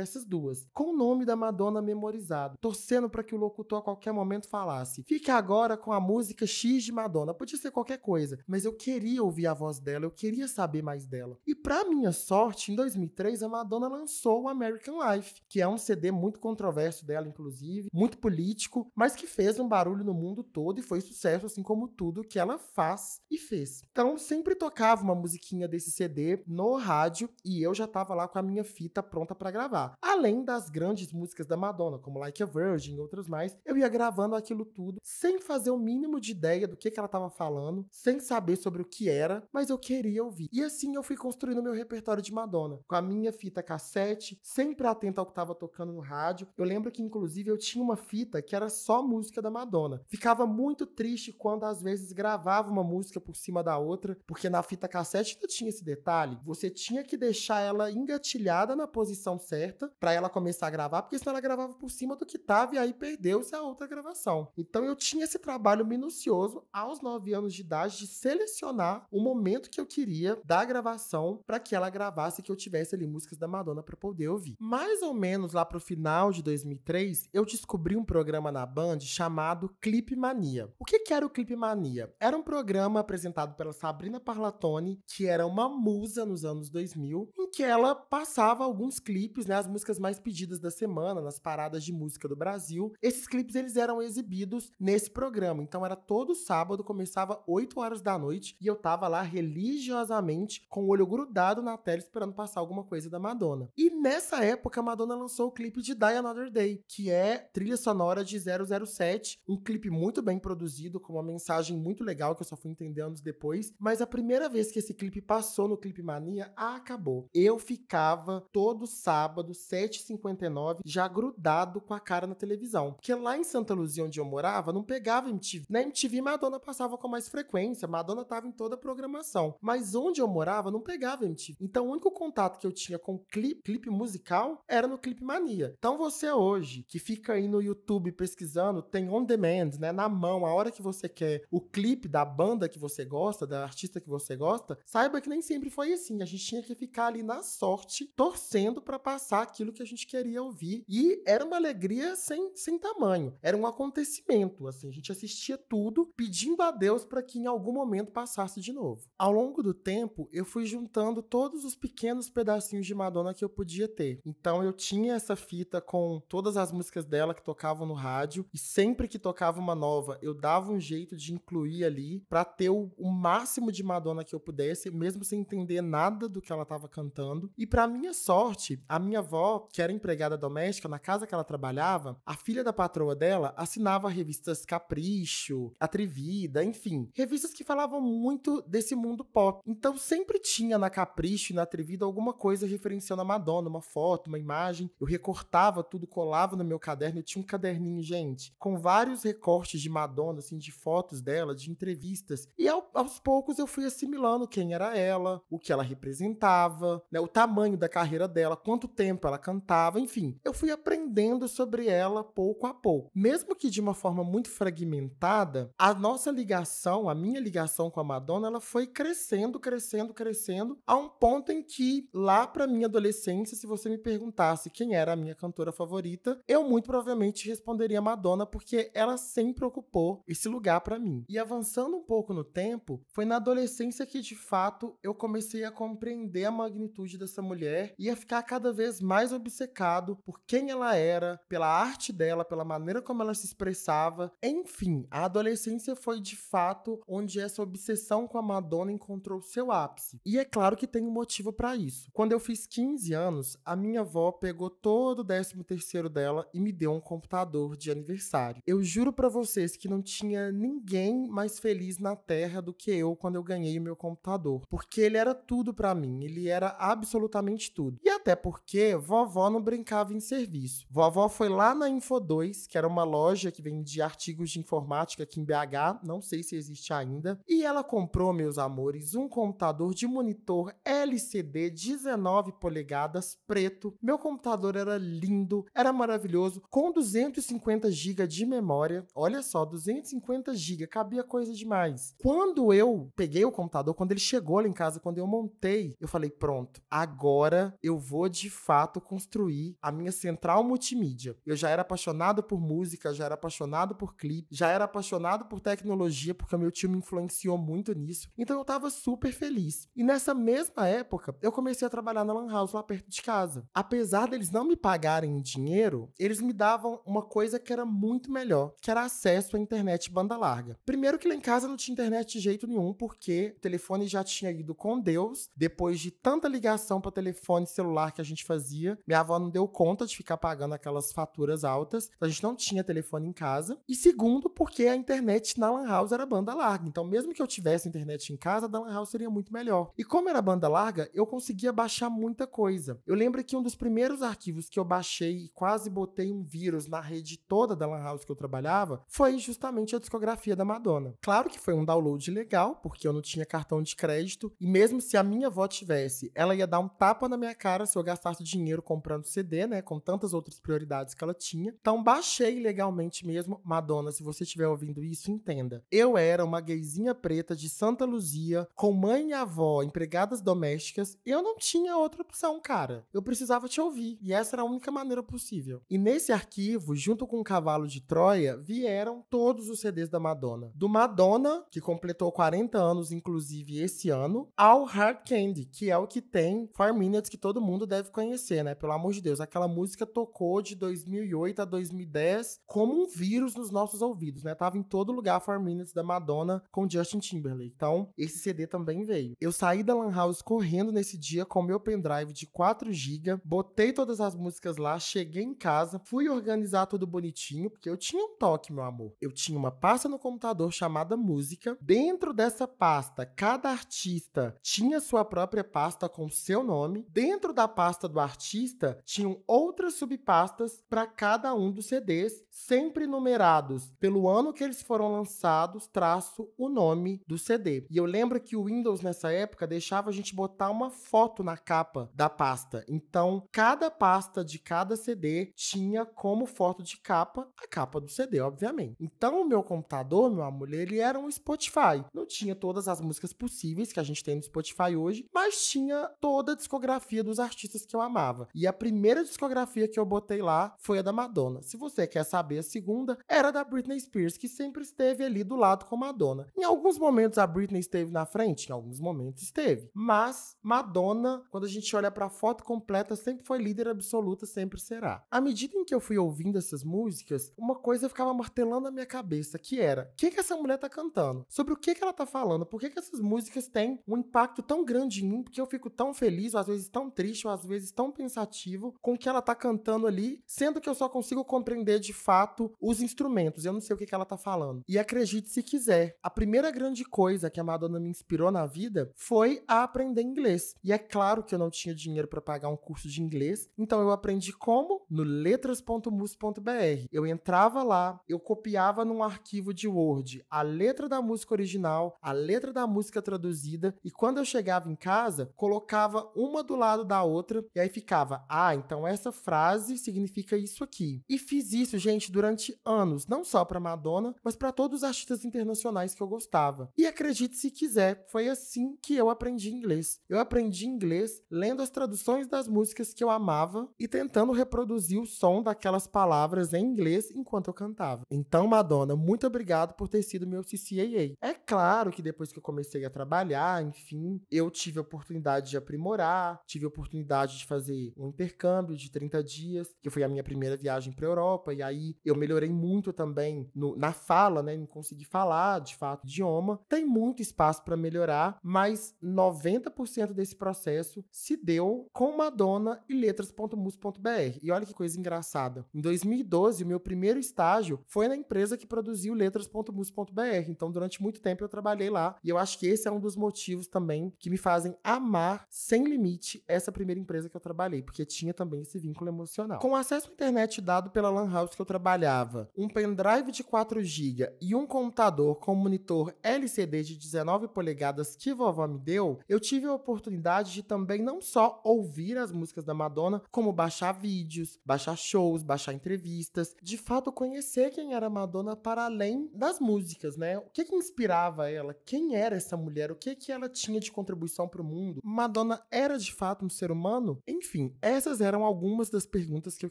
[0.00, 4.12] essas duas, com o nome da Madonna memorizado, torcendo para que o locutor a qualquer
[4.12, 7.34] momento falasse: "Fique agora com a música X de Madonna".
[7.34, 11.06] Podia ser qualquer coisa, mas eu queria ouvir a voz dela, eu queria saber mais
[11.06, 11.38] dela.
[11.46, 15.78] E para minha sorte, em 2003 a Madonna lançou o American Life, que é um
[15.78, 20.78] CD muito controverso dela, inclusive, muito político, mas que fez um barulho no mundo todo
[20.78, 23.82] e foi sucesso, assim como tudo que ela faz e fez.
[23.90, 28.38] Então sempre tocava uma musiquinha desse CD no rádio e eu já tava lá com
[28.38, 29.94] a minha fita pronta para gravar.
[30.00, 33.88] Além das grandes músicas da Madonna, como Like a Virgin e outras mais, eu ia
[33.88, 37.86] gravando aquilo tudo sem fazer o mínimo de ideia do que, que ela tava falando,
[37.90, 40.48] sem saber sobre o que era, mas eu queria ouvir.
[40.52, 44.38] E assim eu fui construindo meu repertório de Madonna, com a minha fita cassete,
[44.70, 46.46] sempre atento ao que tava tocando no rádio.
[46.56, 50.00] Eu lembro que inclusive eu tinha uma fita que era só música da Madonna.
[50.06, 54.62] Ficava muito triste quando às vezes gravava uma música por cima da outra, porque na
[54.62, 56.38] fita cassete ainda tinha esse detalhe.
[56.44, 61.18] Você tinha que deixar ela engatilhada na posição certa para ela começar a gravar, porque
[61.18, 64.52] senão ela gravava por cima do que tava e aí perdeu-se a outra gravação.
[64.56, 69.68] Então eu tinha esse trabalho minucioso aos 9 anos de idade de selecionar o momento
[69.68, 73.48] que eu queria da gravação para que ela gravasse que eu tivesse ali músicas da
[73.48, 74.56] Madonna para poder ouvir.
[74.62, 79.74] Mais ou menos lá pro final de 2003, eu descobri um programa na Band chamado
[79.80, 80.70] Clip Mania.
[80.78, 82.14] O que, que era o Clip Mania?
[82.20, 87.50] Era um programa apresentado pela Sabrina Parlatoni, que era uma musa nos anos 2000, em
[87.50, 91.90] que ela passava alguns clipes, né, as músicas mais pedidas da semana nas paradas de
[91.90, 92.92] música do Brasil.
[93.00, 95.62] Esses clipes eles eram exibidos nesse programa.
[95.62, 100.84] Então era todo sábado, começava 8 horas da noite e eu tava lá religiosamente com
[100.84, 103.70] o olho grudado na tela esperando passar alguma coisa da Madonna.
[103.74, 107.76] E nessa época a Madonna lançou o clipe de Die Another Day, que é trilha
[107.76, 112.46] sonora de 007, um clipe muito bem produzido com uma mensagem muito legal que eu
[112.46, 116.02] só fui entender anos depois, mas a primeira vez que esse clipe passou no Clipe
[116.02, 117.28] Mania, acabou.
[117.34, 122.92] Eu ficava todo sábado, 7h59, já grudado com a cara na televisão.
[122.94, 125.66] Porque lá em Santa Luzia, onde eu morava, não pegava MTV.
[125.68, 129.54] Na MTV, Madonna passava com mais frequência, Madonna tava em toda a programação.
[129.60, 131.56] Mas onde eu morava, não pegava MTV.
[131.60, 135.74] Então, o único contato que eu tinha com clipe, clipe musical era no Clipe Mania.
[135.78, 140.46] Então, você hoje, que fica aí no YouTube pesquisando, tem on demand, né, na mão,
[140.46, 144.08] a hora que você quer, o clipe da banda que você gosta, da artista que
[144.08, 146.22] você gosta, saiba que nem sempre foi assim.
[146.22, 150.06] A gente tinha que ficar ali na sorte, torcendo para passar aquilo que a gente
[150.06, 150.84] queria ouvir.
[150.88, 153.34] E era uma alegria sem, sem tamanho.
[153.42, 154.88] Era um acontecimento, assim.
[154.88, 159.08] A gente assistia tudo, pedindo a Deus para que em algum momento passasse de novo.
[159.18, 163.48] Ao longo do tempo, eu fui juntando todos os pequenos pedacinhos de Madonna que eu
[163.48, 164.19] podia ter.
[164.24, 168.58] Então eu tinha essa fita com todas as músicas dela que tocavam no rádio e
[168.58, 172.90] sempre que tocava uma nova, eu dava um jeito de incluir ali para ter o,
[172.96, 176.88] o máximo de Madonna que eu pudesse, mesmo sem entender nada do que ela estava
[176.88, 177.50] cantando.
[177.56, 181.44] E para minha sorte, a minha avó, que era empregada doméstica na casa que ela
[181.44, 188.62] trabalhava, a filha da patroa dela assinava revistas Capricho, Atrevida, enfim, revistas que falavam muito
[188.62, 189.62] desse mundo pop.
[189.66, 194.09] Então sempre tinha na Capricho e na Atrevida alguma coisa referenciando a Madonna, uma foto,
[194.28, 194.90] uma imagem.
[195.00, 197.20] Eu recortava tudo, colava no meu caderno.
[197.20, 201.70] Eu tinha um caderninho, gente, com vários recortes de Madonna, assim, de fotos dela, de
[201.70, 202.48] entrevistas.
[202.58, 207.20] E ao, aos poucos eu fui assimilando quem era ela, o que ela representava, né,
[207.20, 210.38] o tamanho da carreira dela, quanto tempo ela cantava, enfim.
[210.44, 213.10] Eu fui aprendendo sobre ela pouco a pouco.
[213.14, 218.04] Mesmo que de uma forma muito fragmentada, a nossa ligação, a minha ligação com a
[218.04, 223.56] Madonna, ela foi crescendo, crescendo, crescendo, a um ponto em que lá para minha adolescência,
[223.56, 228.46] se você me perguntasse quem era a minha cantora favorita, eu muito provavelmente responderia Madonna
[228.46, 231.24] porque ela sempre ocupou esse lugar para mim.
[231.28, 235.70] E avançando um pouco no tempo, foi na adolescência que de fato eu comecei a
[235.70, 240.94] compreender a magnitude dessa mulher e a ficar cada vez mais obcecado por quem ela
[240.94, 244.32] era, pela arte dela, pela maneira como ela se expressava.
[244.42, 250.20] Enfim, a adolescência foi de fato onde essa obsessão com a Madonna encontrou seu ápice.
[250.24, 252.10] E é claro que tem um motivo para isso.
[252.12, 256.60] Quando eu fiz 15 anos, a minha avó pegou todo o 13 terceiro dela e
[256.60, 258.62] me deu um computador de aniversário.
[258.66, 263.16] Eu juro para vocês que não tinha ninguém mais feliz na terra do que eu
[263.16, 267.72] quando eu ganhei o meu computador, porque ele era tudo para mim, ele era absolutamente
[267.72, 267.98] tudo.
[268.02, 270.86] E até porque vovó não brincava em serviço.
[270.90, 275.22] Vovó foi lá na Info 2, que era uma loja que vendia artigos de informática
[275.22, 279.94] aqui em BH, não sei se existe ainda, e ela comprou, meus amores, um computador
[279.94, 283.79] de monitor LCD 19 polegadas preto.
[284.02, 289.06] Meu computador era lindo, era maravilhoso, com 250 GB de memória.
[289.14, 292.14] Olha só, 250 GB, cabia coisa demais.
[292.18, 296.08] Quando eu peguei o computador, quando ele chegou lá em casa, quando eu montei, eu
[296.08, 301.36] falei: pronto, agora eu vou de fato construir a minha central multimídia.
[301.46, 305.60] Eu já era apaixonado por música, já era apaixonado por clipe, já era apaixonado por
[305.60, 308.28] tecnologia, porque meu tio me influenciou muito nisso.
[308.36, 309.88] Então eu tava super feliz.
[309.94, 313.66] E nessa mesma época, eu comecei a trabalhar na Lan House lá perto de casa.
[313.72, 318.30] Apesar deles não me pagarem em dinheiro, eles me davam uma coisa que era muito
[318.30, 320.76] melhor, que era acesso à internet banda larga.
[320.84, 324.24] Primeiro que lá em casa não tinha internet de jeito nenhum, porque o telefone já
[324.24, 328.98] tinha ido com Deus, depois de tanta ligação para telefone celular que a gente fazia,
[329.06, 332.56] minha avó não deu conta de ficar pagando aquelas faturas altas, então a gente não
[332.56, 333.78] tinha telefone em casa.
[333.88, 337.46] E segundo, porque a internet na Lan House era banda larga, então mesmo que eu
[337.46, 339.92] tivesse internet em casa, da Lan House seria muito melhor.
[339.96, 343.00] E como era banda larga, eu conseguia baixar muita coisa.
[343.06, 346.86] Eu lembro que um dos primeiros arquivos que eu baixei e quase botei um vírus
[346.86, 351.14] na rede toda da Lan House que eu trabalhava foi justamente a discografia da Madonna.
[351.20, 354.98] Claro que foi um download legal, porque eu não tinha cartão de crédito, e mesmo
[354.98, 358.02] se a minha avó tivesse, ela ia dar um tapa na minha cara se eu
[358.02, 361.74] gastasse dinheiro comprando CD, né, com tantas outras prioridades que ela tinha.
[361.78, 363.60] Então baixei legalmente mesmo.
[363.62, 365.84] Madonna, se você estiver ouvindo isso, entenda.
[365.90, 371.42] Eu era uma gayzinha preta de Santa Luzia, com mãe e avó, empregadas domésticas, eu
[371.42, 373.06] não tinha outra opção, cara.
[373.12, 375.82] Eu precisava te ouvir, e essa era a única maneira possível.
[375.88, 380.70] E nesse arquivo, junto com o Cavalo de Troia, vieram todos os CDs da Madonna.
[380.74, 386.06] Do Madonna, que completou 40 anos, inclusive esse ano, ao Hard Candy, que é o
[386.06, 388.74] que tem Four Minutes, que todo mundo deve conhecer, né?
[388.74, 393.70] Pelo amor de Deus, aquela música tocou de 2008 a 2010 como um vírus nos
[393.70, 394.54] nossos ouvidos, né?
[394.54, 397.72] Tava em todo lugar Four Minutes da Madonna com Justin Timberlake.
[397.74, 399.34] Então, esse CD também veio.
[399.40, 403.92] Eu saí da Lan House correndo nesse dia com meu pendrive de 4 GB, botei
[403.92, 408.36] todas as músicas lá, cheguei em casa, fui organizar tudo bonitinho, porque eu tinha um
[408.36, 409.14] toque, meu amor.
[409.20, 411.76] Eu tinha uma pasta no computador chamada música.
[411.80, 417.06] Dentro dessa pasta, cada artista tinha sua própria pasta com seu nome.
[417.08, 423.90] Dentro da pasta do artista, tinham outras subpastas para cada um dos CDs, sempre numerados
[423.98, 427.86] pelo ano que eles foram lançados, traço o nome do CD.
[427.90, 431.56] E eu lembro que o Windows nessa época deixava a gente botar uma foto na
[431.56, 432.84] capa da pasta.
[432.88, 433.19] Então,
[433.52, 438.96] cada pasta de cada CD tinha como foto de capa a capa do CD, obviamente.
[439.00, 442.04] Então, o meu computador, meu amor, ele era um Spotify.
[442.12, 446.10] Não tinha todas as músicas possíveis que a gente tem no Spotify hoje, mas tinha
[446.20, 448.48] toda a discografia dos artistas que eu amava.
[448.54, 451.62] E a primeira discografia que eu botei lá foi a da Madonna.
[451.62, 455.56] Se você quer saber a segunda, era da Britney Spears, que sempre esteve ali do
[455.56, 456.46] lado com Madonna.
[456.56, 459.90] Em alguns momentos a Britney esteve na frente, em alguns momentos esteve.
[459.94, 464.80] Mas Madonna, quando a gente olha para a foto completa, sempre foi líder absoluta, sempre
[464.80, 465.24] será.
[465.30, 469.06] À medida em que eu fui ouvindo essas músicas, uma coisa ficava martelando na minha
[469.06, 471.44] cabeça, que era: o que, que essa mulher tá cantando?
[471.48, 472.66] Sobre o que, que ela tá falando?
[472.66, 475.42] Por que, que essas músicas têm um impacto tão grande em mim?
[475.42, 478.94] Porque eu fico tão feliz, ou às vezes tão triste, ou às vezes tão pensativo
[479.00, 482.72] com o que ela tá cantando ali, sendo que eu só consigo compreender de fato
[482.80, 483.64] os instrumentos.
[483.64, 484.82] Eu não sei o que, que ela tá falando.
[484.88, 489.10] E acredite se quiser, a primeira grande coisa que a Madonna me inspirou na vida
[489.14, 490.74] foi a aprender inglês.
[490.82, 494.00] E é claro que eu não tinha dinheiro para pagar um curso de inglês, então
[494.00, 495.02] eu aprendi como?
[495.08, 497.06] No letras.mus.br.
[497.10, 502.32] Eu entrava lá, eu copiava num arquivo de Word a letra da música original, a
[502.32, 507.22] letra da música traduzida, e quando eu chegava em casa, colocava uma do lado da
[507.22, 511.22] outra e aí ficava: "Ah, então essa frase significa isso aqui".
[511.28, 515.44] E fiz isso, gente, durante anos, não só para Madonna, mas para todos os artistas
[515.44, 516.90] internacionais que eu gostava.
[516.96, 520.20] E acredite se quiser, foi assim que eu aprendi inglês.
[520.28, 525.26] Eu aprendi inglês lendo as traduções das músicas que eu amava e tentando reproduzir o
[525.26, 528.22] som daquelas palavras em inglês enquanto eu cantava.
[528.30, 531.34] Então, Madonna, muito obrigado por ter sido meu CCAA.
[531.40, 535.76] É claro que depois que eu comecei a trabalhar, enfim, eu tive a oportunidade de
[535.76, 540.42] aprimorar, tive a oportunidade de fazer um intercâmbio de 30 dias, que foi a minha
[540.42, 544.86] primeira viagem para Europa, e aí eu melhorei muito também no, na fala, né, em
[544.86, 546.80] conseguir falar de fato idioma.
[546.88, 554.58] Tem muito espaço para melhorar, mas 90% desse processo se deu com Madonna e letras.mus.br.
[554.62, 555.84] E olha que coisa engraçada.
[555.94, 560.68] Em 2012, o meu primeiro estágio foi na empresa que produziu letras.mus.br.
[560.68, 563.36] Então, durante muito tempo eu trabalhei lá, e eu acho que esse é um dos
[563.36, 568.24] motivos também que me fazem amar sem limite essa primeira empresa que eu trabalhei, porque
[568.24, 569.80] tinha também esse vínculo emocional.
[569.80, 574.02] Com acesso à internet dado pela Lan House que eu trabalhava, um pendrive de 4
[574.02, 579.58] GB e um computador com monitor LCD de 19 polegadas que vovó me deu, eu
[579.60, 584.78] tive a oportunidade de também não só ouvir as músicas da Madonna, como baixar vídeos,
[584.84, 590.58] baixar shows, baixar entrevistas, de fato conhecer quem era Madonna para além das músicas, né?
[590.58, 591.94] O que que inspirava ela?
[592.06, 593.10] Quem era essa mulher?
[593.10, 595.20] O que que ela tinha de contribuição para o mundo?
[595.24, 597.42] Madonna era de fato um ser humano?
[597.46, 599.90] Enfim, essas eram algumas das perguntas que eu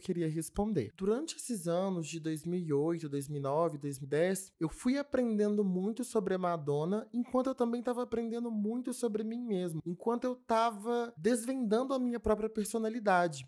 [0.00, 0.92] queria responder.
[0.96, 7.48] Durante esses anos de 2008, 2009, 2010, eu fui aprendendo muito sobre a Madonna, enquanto
[7.48, 12.48] eu também estava aprendendo muito sobre mim mesmo, enquanto eu estava desvendando a minha própria
[12.48, 12.69] personalidade.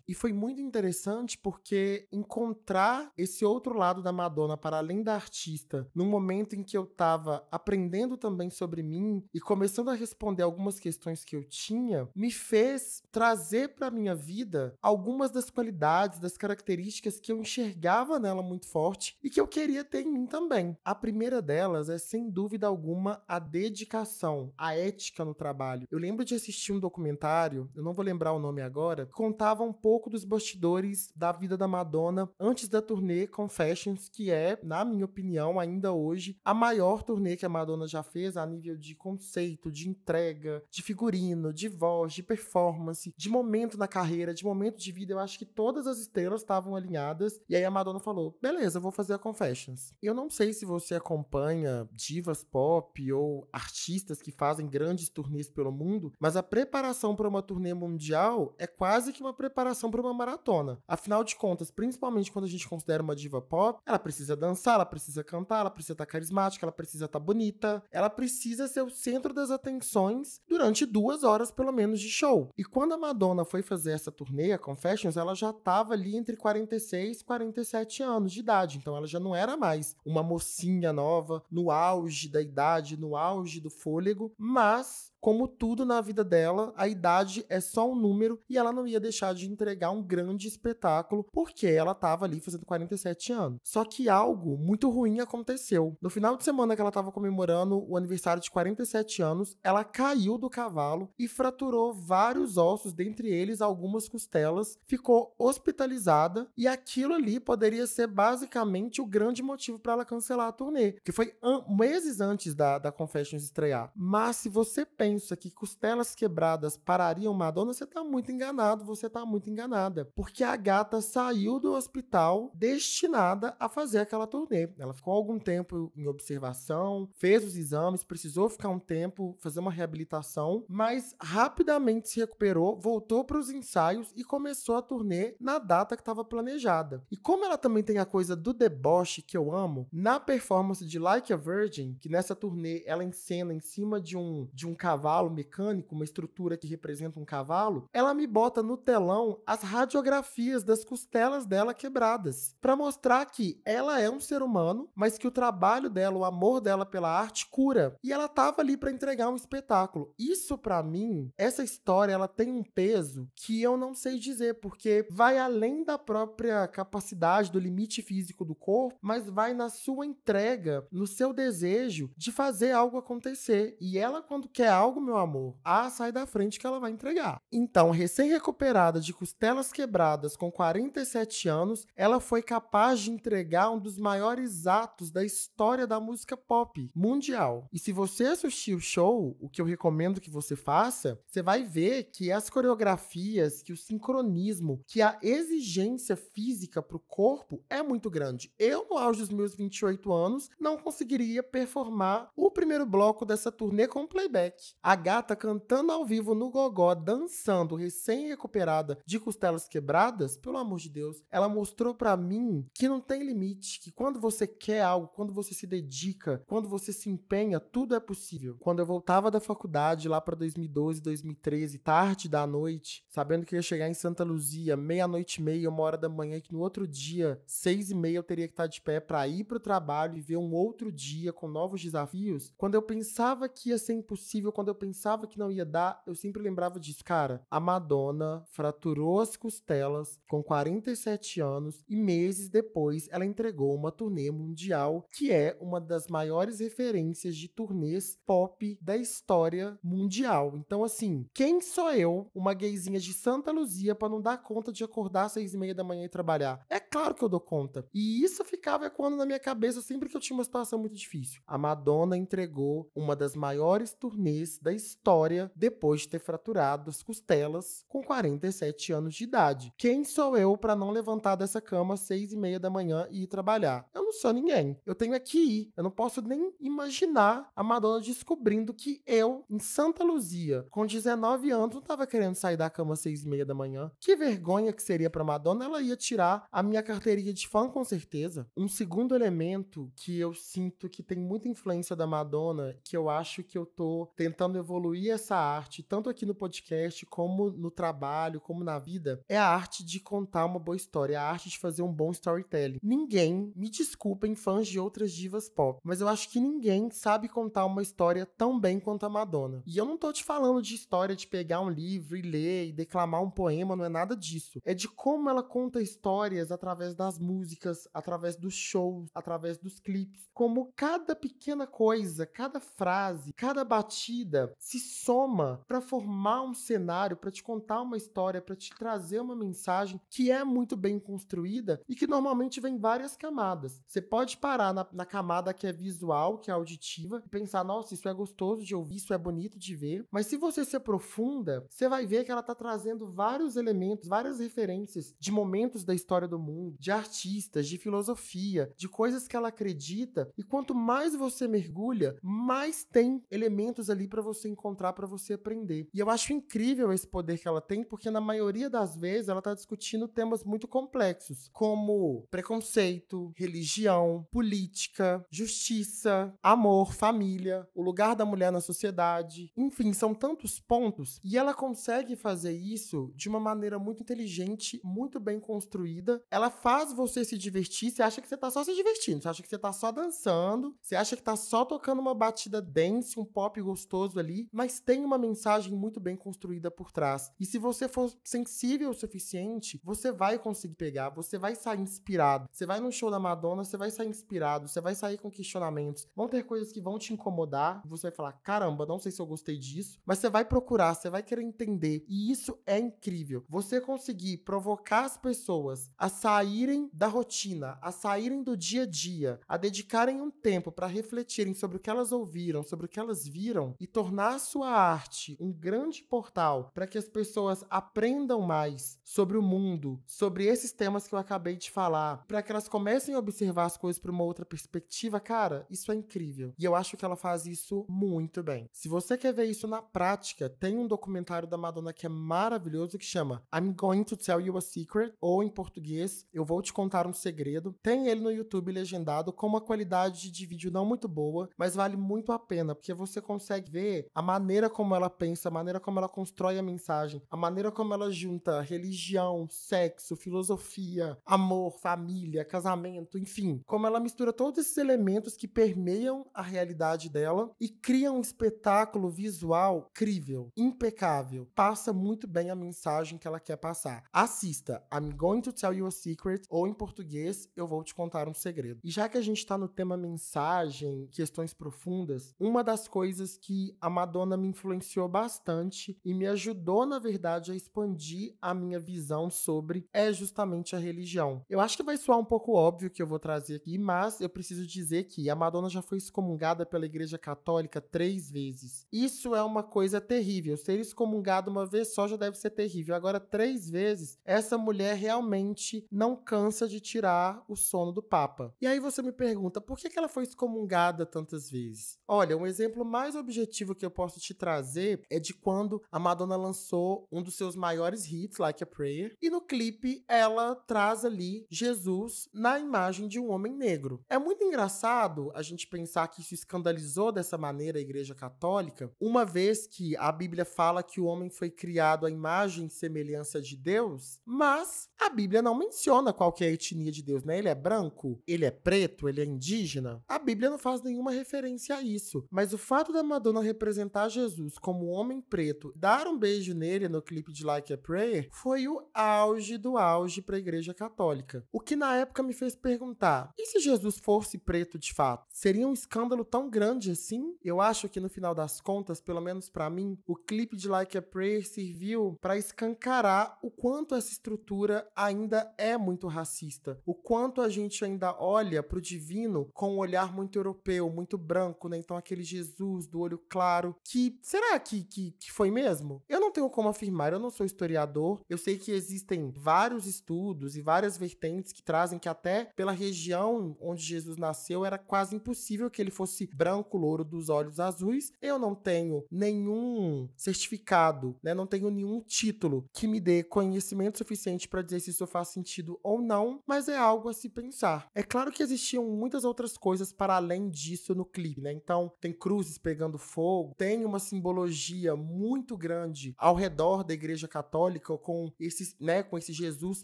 [0.07, 5.87] E foi muito interessante porque encontrar esse outro lado da Madonna para além da artista,
[5.93, 10.79] num momento em que eu estava aprendendo também sobre mim e começando a responder algumas
[10.79, 17.19] questões que eu tinha, me fez trazer para minha vida algumas das qualidades, das características
[17.19, 20.77] que eu enxergava nela muito forte e que eu queria ter em mim também.
[20.83, 25.87] A primeira delas é sem dúvida alguma a dedicação, a ética no trabalho.
[25.91, 29.73] Eu lembro de assistir um documentário, eu não vou lembrar o nome agora, contava um
[29.73, 35.05] pouco dos bastidores da vida da Madonna antes da turnê Confessions, que é, na minha
[35.05, 39.71] opinião, ainda hoje, a maior turnê que a Madonna já fez a nível de conceito,
[39.71, 44.91] de entrega, de figurino, de voz, de performance, de momento na carreira, de momento de
[44.91, 45.13] vida.
[45.13, 47.39] Eu acho que todas as estrelas estavam alinhadas.
[47.49, 49.93] E aí a Madonna falou: beleza, eu vou fazer a Confessions.
[50.01, 55.71] Eu não sei se você acompanha divas pop ou artistas que fazem grandes turnês pelo
[55.71, 60.13] mundo, mas a preparação para uma turnê mundial é quase que uma preparação para uma
[60.13, 60.79] maratona.
[60.87, 64.85] Afinal de contas, principalmente quando a gente considera uma diva pop, ela precisa dançar, ela
[64.85, 69.33] precisa cantar, ela precisa estar carismática, ela precisa estar bonita, ela precisa ser o centro
[69.33, 72.49] das atenções durante duas horas pelo menos de show.
[72.57, 76.35] E quando a Madonna foi fazer essa turnê, a Confessions, ela já estava ali entre
[76.35, 81.43] 46 e 47 anos de idade, então ela já não era mais uma mocinha nova
[81.49, 86.85] no auge da idade, no auge do fôlego, mas como tudo na vida dela, a
[86.85, 91.25] idade é só um número e ela não ia deixar de entregar um grande espetáculo
[91.31, 93.61] porque ela estava ali fazendo 47 anos.
[93.63, 95.95] Só que algo muito ruim aconteceu.
[96.01, 100.37] No final de semana que ela estava comemorando o aniversário de 47 anos, ela caiu
[100.37, 107.39] do cavalo e fraturou vários ossos, dentre eles algumas costelas, ficou hospitalizada e aquilo ali
[107.39, 111.33] poderia ser basicamente o grande motivo para ela cancelar a turnê, que foi
[111.69, 113.89] meses antes da, da Confessions estrear.
[113.95, 119.07] Mas se você pensa pensa que costelas quebradas parariam Madonna, você tá muito enganado, você
[119.07, 120.05] tá muito enganada.
[120.15, 124.69] Porque a gata saiu do hospital destinada a fazer aquela turnê.
[124.79, 129.71] Ela ficou algum tempo em observação, fez os exames, precisou ficar um tempo, fazer uma
[129.71, 135.95] reabilitação, mas rapidamente se recuperou, voltou para os ensaios e começou a turnê na data
[135.95, 137.03] que estava planejada.
[137.11, 140.97] E como ela também tem a coisa do deboche que eu amo, na performance de
[140.97, 145.02] Like a Virgin, que nessa turnê ela encena em cima de um de um cavalo
[145.03, 150.63] cavalo mecânico, uma estrutura que representa um cavalo, ela me bota no telão as radiografias
[150.63, 155.31] das costelas dela quebradas, para mostrar que ela é um ser humano, mas que o
[155.31, 157.97] trabalho dela, o amor dela pela arte cura.
[158.01, 160.13] E ela tava ali para entregar um espetáculo.
[160.17, 165.05] Isso para mim, essa história, ela tem um peso que eu não sei dizer, porque
[165.11, 170.87] vai além da própria capacidade do limite físico do corpo, mas vai na sua entrega,
[170.89, 173.75] no seu desejo de fazer algo acontecer.
[173.81, 176.91] E ela quando quer algo algo, meu amor, ah, sai da frente que ela vai
[176.91, 177.41] entregar.
[177.51, 183.97] Então, recém-recuperada de costelas quebradas com 47 anos, ela foi capaz de entregar um dos
[183.97, 187.67] maiores atos da história da música pop mundial.
[187.73, 191.63] E se você assistir o show, o que eu recomendo que você faça, você vai
[191.63, 197.81] ver que as coreografias, que o sincronismo, que a exigência física para o corpo é
[197.81, 198.53] muito grande.
[198.59, 203.87] Eu, no auge dos meus 28 anos, não conseguiria performar o primeiro bloco dessa turnê
[203.87, 204.75] com playback.
[204.85, 210.89] A gata cantando ao vivo no gogó, dançando, recém-recuperada de costelas quebradas, pelo amor de
[210.89, 215.33] Deus, ela mostrou para mim que não tem limite, que quando você quer algo, quando
[215.33, 218.57] você se dedica, quando você se empenha, tudo é possível.
[218.59, 223.61] Quando eu voltava da faculdade lá para 2012, 2013, tarde da noite, sabendo que ia
[223.61, 226.85] chegar em Santa Luzia, meia-noite e meia, uma hora da manhã, e que no outro
[226.85, 230.17] dia, seis e meia, eu teria que estar de pé para ir para o trabalho
[230.17, 234.51] e ver um outro dia com novos desafios, quando eu pensava que ia ser impossível,
[234.51, 237.03] quando eu pensava que não ia dar, eu sempre lembrava disso.
[237.03, 243.91] Cara, a Madonna fraturou as costelas com 47 anos e meses depois ela entregou uma
[243.91, 250.53] turnê mundial que é uma das maiores referências de turnês pop da história mundial.
[250.55, 254.83] Então, assim, quem sou eu, uma gayzinha de Santa Luzia, para não dar conta de
[254.83, 256.65] acordar às seis e meia da manhã e trabalhar?
[256.69, 257.87] É claro que eu dou conta.
[257.93, 261.41] E isso ficava ecoando na minha cabeça sempre que eu tinha uma situação muito difícil.
[261.45, 267.83] A Madonna entregou uma das maiores turnês da história depois de ter fraturado as costelas
[267.87, 269.73] com 47 anos de idade.
[269.77, 273.23] Quem sou eu para não levantar dessa cama às seis e meia da manhã e
[273.23, 273.87] ir trabalhar?
[273.93, 274.79] Eu não sou ninguém.
[274.85, 275.73] Eu tenho aqui ir.
[275.75, 281.51] Eu não posso nem imaginar a Madonna descobrindo que eu, em Santa Luzia, com 19
[281.51, 283.91] anos, não estava querendo sair da cama às seis e meia da manhã.
[283.99, 285.65] Que vergonha que seria para Madonna.
[285.65, 288.47] Ela ia tirar a minha carteirinha de fã com certeza.
[288.55, 293.43] Um segundo elemento que eu sinto que tem muita influência da Madonna, que eu acho
[293.43, 298.63] que eu tô tentando evoluir essa arte, tanto aqui no podcast, como no trabalho, como
[298.63, 301.93] na vida, é a arte de contar uma boa história, a arte de fazer um
[301.93, 302.79] bom storytelling.
[302.81, 307.65] Ninguém, me desculpem, fãs de outras divas pop, mas eu acho que ninguém sabe contar
[307.65, 309.63] uma história tão bem quanto a Madonna.
[309.65, 312.73] E eu não tô te falando de história de pegar um livro e ler e
[312.73, 314.59] declamar um poema, não é nada disso.
[314.63, 320.29] É de como ela conta histórias através das músicas, através dos shows, através dos clipes,
[320.33, 327.31] como cada pequena coisa, cada frase, cada batida se soma para formar um cenário, para
[327.31, 331.95] te contar uma história, para te trazer uma mensagem que é muito bem construída e
[331.95, 333.81] que normalmente vem várias camadas.
[333.87, 337.93] Você pode parar na, na camada que é visual, que é auditiva, e pensar, nossa,
[337.93, 340.05] isso é gostoso de ouvir, isso é bonito de ver.
[340.11, 344.39] Mas se você se aprofunda, você vai ver que ela está trazendo vários elementos, várias
[344.39, 349.49] referências de momentos da história do mundo, de artistas, de filosofia, de coisas que ela
[349.49, 350.31] acredita.
[350.37, 355.87] E quanto mais você mergulha, mais tem elementos ali para você encontrar, para você aprender.
[355.93, 359.39] E eu acho incrível esse poder que ela tem, porque na maioria das vezes ela
[359.39, 368.25] está discutindo temas muito complexos, como preconceito, religião, política, justiça, amor, família, o lugar da
[368.25, 369.51] mulher na sociedade.
[369.55, 375.19] Enfim, são tantos pontos e ela consegue fazer isso de uma maneira muito inteligente, muito
[375.19, 376.23] bem construída.
[376.31, 379.43] Ela faz você se divertir, você acha que você tá só se divertindo, você acha
[379.43, 383.25] que você tá só dançando, você acha que tá só tocando uma batida dance, um
[383.25, 387.31] pop gostoso ali, mas tem uma mensagem muito bem construída por trás.
[387.39, 392.47] E se você for sensível o suficiente, você vai conseguir pegar, você vai sair inspirado.
[392.51, 396.07] Você vai no show da Madonna, você vai sair inspirado, você vai sair com questionamentos.
[396.15, 399.25] Vão ter coisas que vão te incomodar, você vai falar: caramba, não sei se eu
[399.25, 402.05] gostei disso, mas você vai procurar, você vai querer entender.
[402.07, 403.43] E isso é incrível.
[403.49, 409.39] Você conseguir provocar as pessoas a saírem da rotina, a saírem do dia a dia,
[409.47, 413.27] a dedicarem um tempo para refletirem sobre o que elas ouviram, sobre o que elas
[413.27, 414.02] viram e tornar
[414.33, 420.01] a sua arte um grande portal para que as pessoas aprendam mais sobre o mundo,
[420.05, 423.77] sobre esses temas que eu acabei de falar, para que elas comecem a observar as
[423.77, 426.53] coisas por uma outra perspectiva, cara, isso é incrível.
[426.57, 428.67] E eu acho que ela faz isso muito bem.
[428.71, 432.97] Se você quer ver isso na prática, tem um documentário da Madonna que é maravilhoso
[432.97, 436.73] que chama I'm Going to Tell You a Secret, ou em português, Eu Vou Te
[436.73, 437.75] Contar um Segredo.
[437.81, 441.95] Tem ele no YouTube legendado com uma qualidade de vídeo não muito boa, mas vale
[441.95, 445.99] muito a pena, porque você consegue ver a maneira como ela pensa, a maneira como
[445.99, 453.17] ela constrói a mensagem, a maneira como ela junta religião, sexo, filosofia, amor, família, casamento,
[453.17, 458.21] enfim, como ela mistura todos esses elementos que permeiam a realidade dela e cria um
[458.21, 464.03] espetáculo visual crível, impecável, passa muito bem a mensagem que ela quer passar.
[464.11, 468.27] Assista I'm Going to Tell You a Secret ou em português, Eu Vou Te Contar
[468.27, 468.79] um Segredo.
[468.83, 473.75] E já que a gente tá no tema mensagem, questões profundas, uma das coisas que
[473.83, 479.29] a Madonna me influenciou bastante e me ajudou, na verdade, a expandir a minha visão
[479.29, 481.43] sobre é justamente a religião.
[481.49, 484.29] Eu acho que vai soar um pouco óbvio que eu vou trazer aqui, mas eu
[484.29, 488.87] preciso dizer que a Madonna já foi excomungada pela Igreja Católica três vezes.
[488.89, 490.55] Isso é uma coisa terrível.
[490.55, 492.95] Ser excomungado uma vez só já deve ser terrível.
[492.95, 498.55] Agora, três vezes, essa mulher realmente não cansa de tirar o sono do Papa.
[498.61, 501.97] E aí você me pergunta, por que ela foi excomungada tantas vezes?
[502.07, 506.35] Olha, um exemplo mais objetivo que eu posso te trazer é de quando a Madonna
[506.35, 511.45] lançou um dos seus maiores hits, Like a Prayer, e no clipe ela traz ali
[511.49, 514.03] Jesus na imagem de um homem negro.
[514.09, 519.25] É muito engraçado a gente pensar que isso escandalizou dessa maneira a Igreja Católica, uma
[519.25, 523.55] vez que a Bíblia fala que o homem foi criado à imagem e semelhança de
[523.55, 527.37] Deus, mas a Bíblia não menciona qual que é a etnia de Deus, né?
[527.37, 530.03] Ele é branco, ele é preto, ele é indígena.
[530.07, 534.57] A Bíblia não faz nenhuma referência a isso, mas o fato da Madonna representar Jesus
[534.57, 538.81] como homem preto, dar um beijo nele no clipe de Like a Prayer, foi o
[538.93, 541.45] auge do auge para a Igreja Católica.
[541.51, 545.25] O que na época me fez perguntar: e se Jesus fosse preto de fato?
[545.29, 547.35] Seria um escândalo tão grande assim?
[547.43, 550.97] Eu acho que no final das contas, pelo menos para mim, o clipe de Like
[550.97, 557.41] a Prayer serviu para escancarar o quanto essa estrutura ainda é muito racista, o quanto
[557.41, 561.77] a gente ainda olha para o divino com um olhar muito europeu, muito branco, né?
[561.77, 563.42] Então aquele Jesus do olho claro,
[563.83, 566.01] que será que, que, que foi mesmo?
[566.07, 570.55] Eu não tenho como afirmar, eu não sou historiador, eu sei que existem vários estudos
[570.55, 575.69] e várias vertentes que trazem que até pela região onde Jesus nasceu era quase impossível
[575.69, 578.11] que ele fosse branco, louro, dos olhos azuis.
[578.21, 581.33] Eu não tenho nenhum certificado, né?
[581.33, 585.79] Não tenho nenhum título que me dê conhecimento suficiente para dizer se isso faz sentido
[585.83, 587.87] ou não, mas é algo a se pensar.
[587.93, 591.51] É claro que existiam muitas outras coisas para além disso no clipe, né?
[591.51, 597.97] Então, tem cruzes pegando fogo, tem uma simbologia muito grande ao redor da Igreja Católica
[597.97, 599.83] com esse, né, com esse Jesus